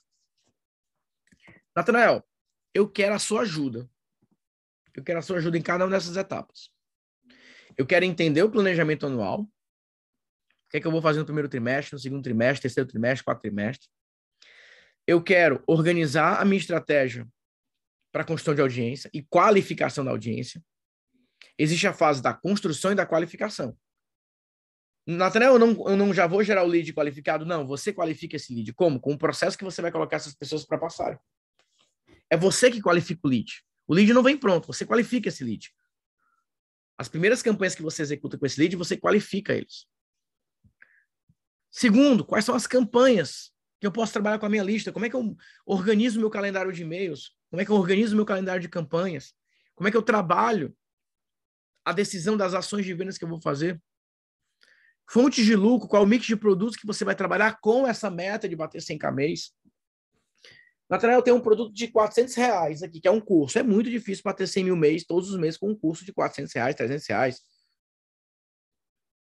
[1.74, 2.22] Natanael,
[2.74, 3.88] eu quero a sua ajuda.
[4.94, 6.70] Eu quero a sua ajuda em cada uma dessas etapas.
[7.76, 9.42] Eu quero entender o planejamento anual.
[9.42, 9.48] O
[10.70, 13.42] que é que eu vou fazer no primeiro trimestre, no segundo trimestre, terceiro trimestre, quarto
[13.42, 13.88] trimestre.
[15.06, 17.26] Eu quero organizar a minha estratégia
[18.10, 20.62] para construção de audiência e qualificação da audiência.
[21.58, 23.76] Existe a fase da construção e da qualificação.
[25.06, 27.46] Nathanael, eu não, eu não já vou gerar o lead qualificado.
[27.46, 28.72] Não, você qualifica esse lead.
[28.72, 28.98] Como?
[28.98, 31.18] Com o processo que você vai colocar essas pessoas para passarem.
[32.28, 33.62] É você que qualifica o lead.
[33.86, 35.72] O lead não vem pronto, você qualifica esse lead.
[36.98, 39.86] As primeiras campanhas que você executa com esse lead, você qualifica eles.
[41.70, 44.92] Segundo, quais são as campanhas que eu posso trabalhar com a minha lista?
[44.92, 45.36] Como é que eu
[45.66, 47.36] organizo meu calendário de e-mails?
[47.50, 49.34] Como é que eu organizo meu calendário de campanhas?
[49.74, 50.74] Como é que eu trabalho
[51.86, 53.80] a decisão das ações de vendas que eu vou fazer.
[55.08, 58.48] Fontes de lucro, qual o mix de produtos que você vai trabalhar com essa meta
[58.48, 59.52] de bater 100k mês.
[60.88, 63.58] Natanael, eu tenho um produto de 400 reais aqui, que é um curso.
[63.58, 66.52] É muito difícil bater 100 mil mês, todos os meses, com um curso de 400
[66.52, 67.40] reais, 300 reais.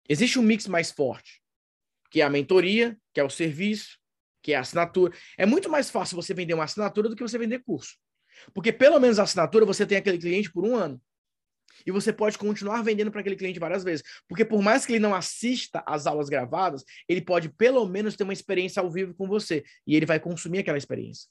[0.08, 1.42] Existe um mix mais forte,
[2.10, 3.98] que é a mentoria, que é o serviço,
[4.42, 5.14] que é a assinatura.
[5.38, 7.98] É muito mais fácil você vender uma assinatura do que você vender curso.
[8.54, 11.02] Porque pelo menos a assinatura você tem aquele cliente por um ano.
[11.86, 14.04] E você pode continuar vendendo para aquele cliente várias vezes.
[14.28, 18.24] Porque por mais que ele não assista às aulas gravadas, ele pode pelo menos ter
[18.24, 19.64] uma experiência ao vivo com você.
[19.86, 21.30] E ele vai consumir aquela experiência.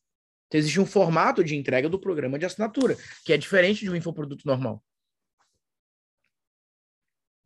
[0.51, 3.95] Então, existe um formato de entrega do programa de assinatura, que é diferente de um
[3.95, 4.85] infoproduto normal.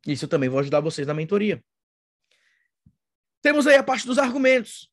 [0.07, 1.63] Isso eu também vou ajudar vocês na mentoria.
[3.43, 4.91] Temos aí a parte dos argumentos.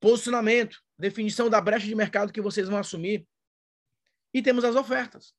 [0.00, 3.24] Posicionamento, definição da brecha de mercado que vocês vão assumir.
[4.34, 5.32] E temos as ofertas.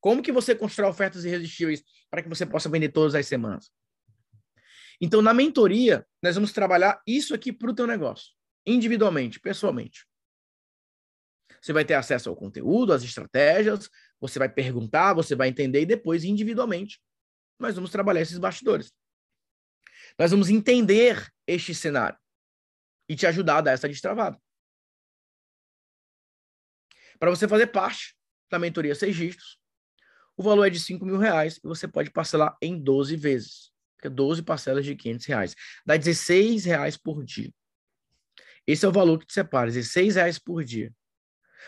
[0.00, 3.70] Como que você constrói ofertas irresistíveis para que você possa vender todas as semanas?
[5.00, 8.34] Então, na mentoria, nós vamos trabalhar isso aqui para o teu negócio,
[8.66, 10.07] individualmente, pessoalmente.
[11.60, 13.90] Você vai ter acesso ao conteúdo, às estratégias,
[14.20, 17.00] você vai perguntar, você vai entender e depois, individualmente,
[17.58, 18.92] nós vamos trabalhar esses bastidores.
[20.18, 22.18] Nós vamos entender este cenário
[23.08, 24.40] e te ajudar a dar essa destravada.
[27.18, 28.16] Para você fazer parte
[28.50, 29.58] da mentoria Seis Dígitos,
[30.36, 33.72] o valor é de 5 mil reais e você pode parcelar em 12 vezes.
[33.96, 35.54] Fica 12 parcelas de 500 reais.
[35.84, 37.52] Dá 16 reais por dia.
[38.64, 40.94] Esse é o valor que te separa, 16 reais por dia.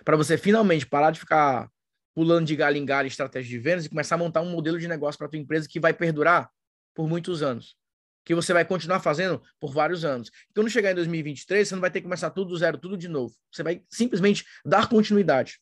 [0.05, 1.71] Para você finalmente parar de ficar
[2.15, 4.89] pulando de galho em galho estratégia de vendas e começar a montar um modelo de
[4.89, 6.51] negócio para tua empresa que vai perdurar
[6.95, 7.77] por muitos anos.
[8.25, 10.31] Que você vai continuar fazendo por vários anos.
[10.55, 13.09] Quando chegar em 2023, você não vai ter que começar tudo do zero, tudo de
[13.09, 13.35] novo.
[13.51, 15.61] Você vai simplesmente dar continuidade.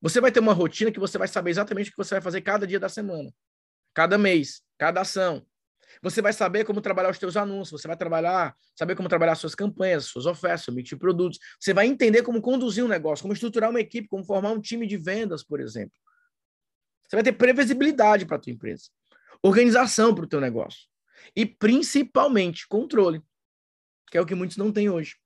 [0.00, 2.40] Você vai ter uma rotina que você vai saber exatamente o que você vai fazer
[2.40, 3.32] cada dia da semana,
[3.94, 5.46] cada mês, cada ação.
[6.00, 9.54] Você vai saber como trabalhar os seus anúncios, você vai trabalhar, saber como trabalhar suas
[9.54, 11.38] campanhas, suas ofertas, seu mix de produtos.
[11.60, 14.86] Você vai entender como conduzir um negócio, como estruturar uma equipe, como formar um time
[14.86, 15.92] de vendas, por exemplo.
[17.08, 18.84] Você vai ter previsibilidade para a tua empresa,
[19.42, 20.88] organização para o teu negócio
[21.36, 23.22] e principalmente controle,
[24.10, 25.16] que é o que muitos não têm hoje.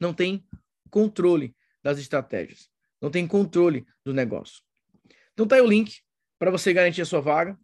[0.00, 0.46] Não tem
[0.90, 2.68] controle das estratégias
[3.04, 4.62] não tem controle do negócio.
[5.34, 6.00] Então tá aí o link
[6.38, 7.58] para você garantir a sua vaga,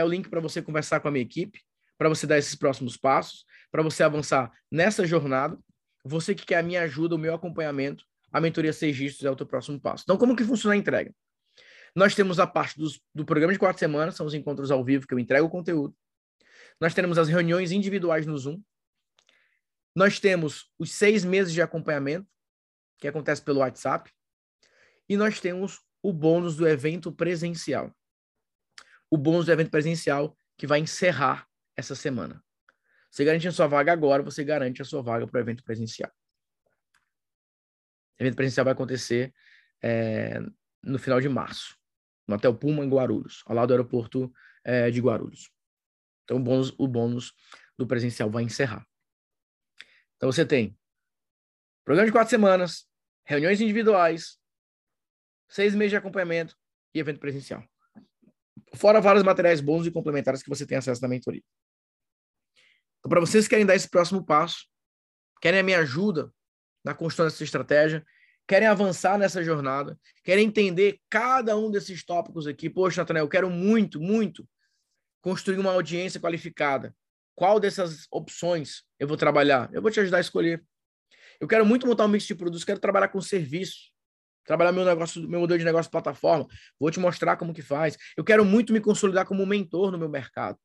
[0.00, 1.60] tá o link para você conversar com a minha equipe,
[1.98, 5.58] para você dar esses próximos passos, para você avançar nessa jornada.
[6.04, 9.46] Você que quer a minha ajuda, o meu acompanhamento, a mentoria Seis é o teu
[9.46, 10.04] próximo passo.
[10.04, 11.12] Então como que funciona a entrega?
[11.94, 15.06] Nós temos a parte dos, do programa de quatro semanas, são os encontros ao vivo
[15.06, 15.96] que eu entrego o conteúdo.
[16.78, 18.60] Nós temos as reuniões individuais no Zoom.
[19.94, 22.28] Nós temos os seis meses de acompanhamento,
[22.98, 24.12] que acontece pelo WhatsApp.
[25.08, 27.90] E nós temos o bônus do evento presencial.
[29.10, 31.46] O bônus do evento presencial que vai encerrar
[31.76, 32.42] essa semana.
[33.10, 36.10] Você garante a sua vaga agora, você garante a sua vaga para o evento presencial.
[38.18, 39.32] O evento presencial vai acontecer
[39.82, 40.40] é,
[40.82, 41.76] no final de março
[42.26, 44.32] no Hotel Puma, em Guarulhos, ao lado do aeroporto
[44.64, 45.50] é, de Guarulhos.
[46.24, 47.32] Então, o bônus, o bônus
[47.78, 48.86] do presencial vai encerrar.
[50.16, 50.76] Então, você tem
[51.84, 52.88] programa de quatro semanas,
[53.24, 54.38] reuniões individuais,
[55.48, 56.56] seis meses de acompanhamento
[56.92, 57.62] e evento presencial.
[58.74, 61.42] Fora vários materiais bons e complementares que você tem acesso na mentoria.
[62.98, 64.66] Então, para vocês que querem dar esse próximo passo,
[65.40, 66.32] querem a minha ajuda
[66.84, 68.04] na construção dessa estratégia,
[68.46, 72.70] querem avançar nessa jornada, querem entender cada um desses tópicos aqui.
[72.70, 74.48] Poxa, Nathanael, eu quero muito, muito
[75.20, 76.94] construir uma audiência qualificada.
[77.34, 79.68] Qual dessas opções eu vou trabalhar?
[79.72, 80.64] Eu vou te ajudar a escolher.
[81.40, 83.90] Eu quero muito montar um mix de produtos, quero trabalhar com serviço,
[84.46, 86.46] trabalhar meu negócio, meu modelo de negócio plataforma.
[86.78, 87.96] Vou te mostrar como que faz.
[88.16, 90.58] Eu quero muito me consolidar como mentor no meu mercado.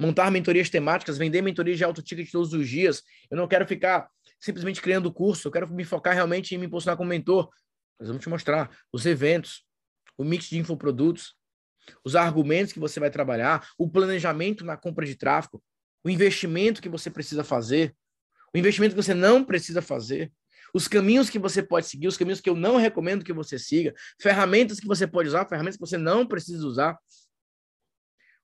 [0.00, 3.02] Montar mentorias temáticas, vender mentorias de alto ticket todos os dias.
[3.30, 4.08] Eu não quero ficar
[4.40, 7.50] simplesmente criando curso, eu quero me focar realmente em me posicionar como mentor.
[7.98, 9.62] Nós vamos te mostrar os eventos,
[10.16, 11.34] o mix de infoprodutos,
[12.02, 15.62] os argumentos que você vai trabalhar, o planejamento na compra de tráfego,
[16.02, 17.94] o investimento que você precisa fazer,
[18.54, 20.32] o investimento que você não precisa fazer,
[20.74, 23.94] os caminhos que você pode seguir, os caminhos que eu não recomendo que você siga,
[24.20, 26.98] ferramentas que você pode usar, ferramentas que você não precisa usar.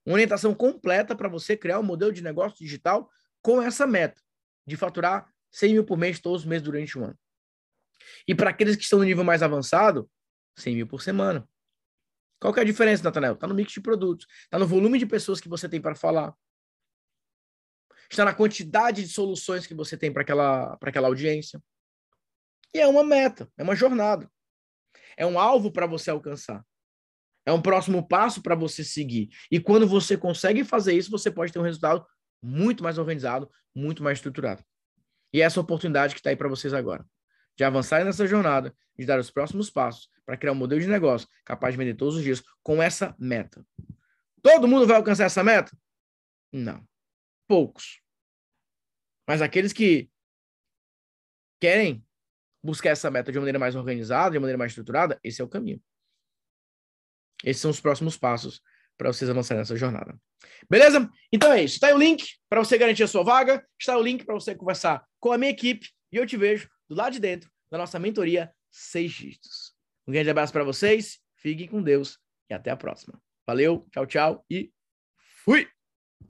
[0.05, 3.11] Uma orientação completa para você criar um modelo de negócio digital
[3.43, 4.21] com essa meta
[4.67, 7.19] de faturar 100 mil por mês todos os meses durante um ano.
[8.27, 10.09] E para aqueles que estão no nível mais avançado,
[10.57, 11.49] 100 mil por semana.
[12.41, 13.35] Qual que é a diferença, Nathanael?
[13.35, 16.35] Está no mix de produtos, está no volume de pessoas que você tem para falar,
[18.11, 21.61] está na quantidade de soluções que você tem para aquela, aquela audiência.
[22.75, 24.31] E é uma meta, é uma jornada.
[25.17, 26.65] É um alvo para você alcançar.
[27.47, 29.29] É um próximo passo para você seguir.
[29.51, 32.05] E quando você consegue fazer isso, você pode ter um resultado
[32.43, 34.65] muito mais organizado, muito mais estruturado.
[35.33, 37.07] E essa oportunidade que está aí para vocês agora,
[37.57, 41.29] de avançar nessa jornada, de dar os próximos passos para criar um modelo de negócio
[41.45, 43.65] capaz de vender todos os dias com essa meta.
[44.43, 45.77] Todo mundo vai alcançar essa meta?
[46.53, 46.87] Não.
[47.49, 48.01] Poucos.
[49.27, 50.11] Mas aqueles que
[51.61, 52.06] querem
[52.67, 55.81] buscar essa meta de maneira mais organizada, de maneira mais estruturada, esse é o caminho.
[57.45, 58.61] Esses são os próximos passos
[58.99, 60.19] para vocês avançarem nessa jornada.
[60.69, 61.09] Beleza?
[61.33, 61.75] Então é isso.
[61.75, 64.55] Está aí o link para você garantir a sua vaga, está o link para você
[64.55, 67.99] conversar com a minha equipe e eu te vejo do lado de dentro da nossa
[67.99, 69.75] mentoria seis dígitos.
[70.07, 73.21] Um grande abraço para vocês, fiquem com Deus e até a próxima.
[73.47, 74.73] Valeu, tchau, tchau e
[75.45, 75.76] fui!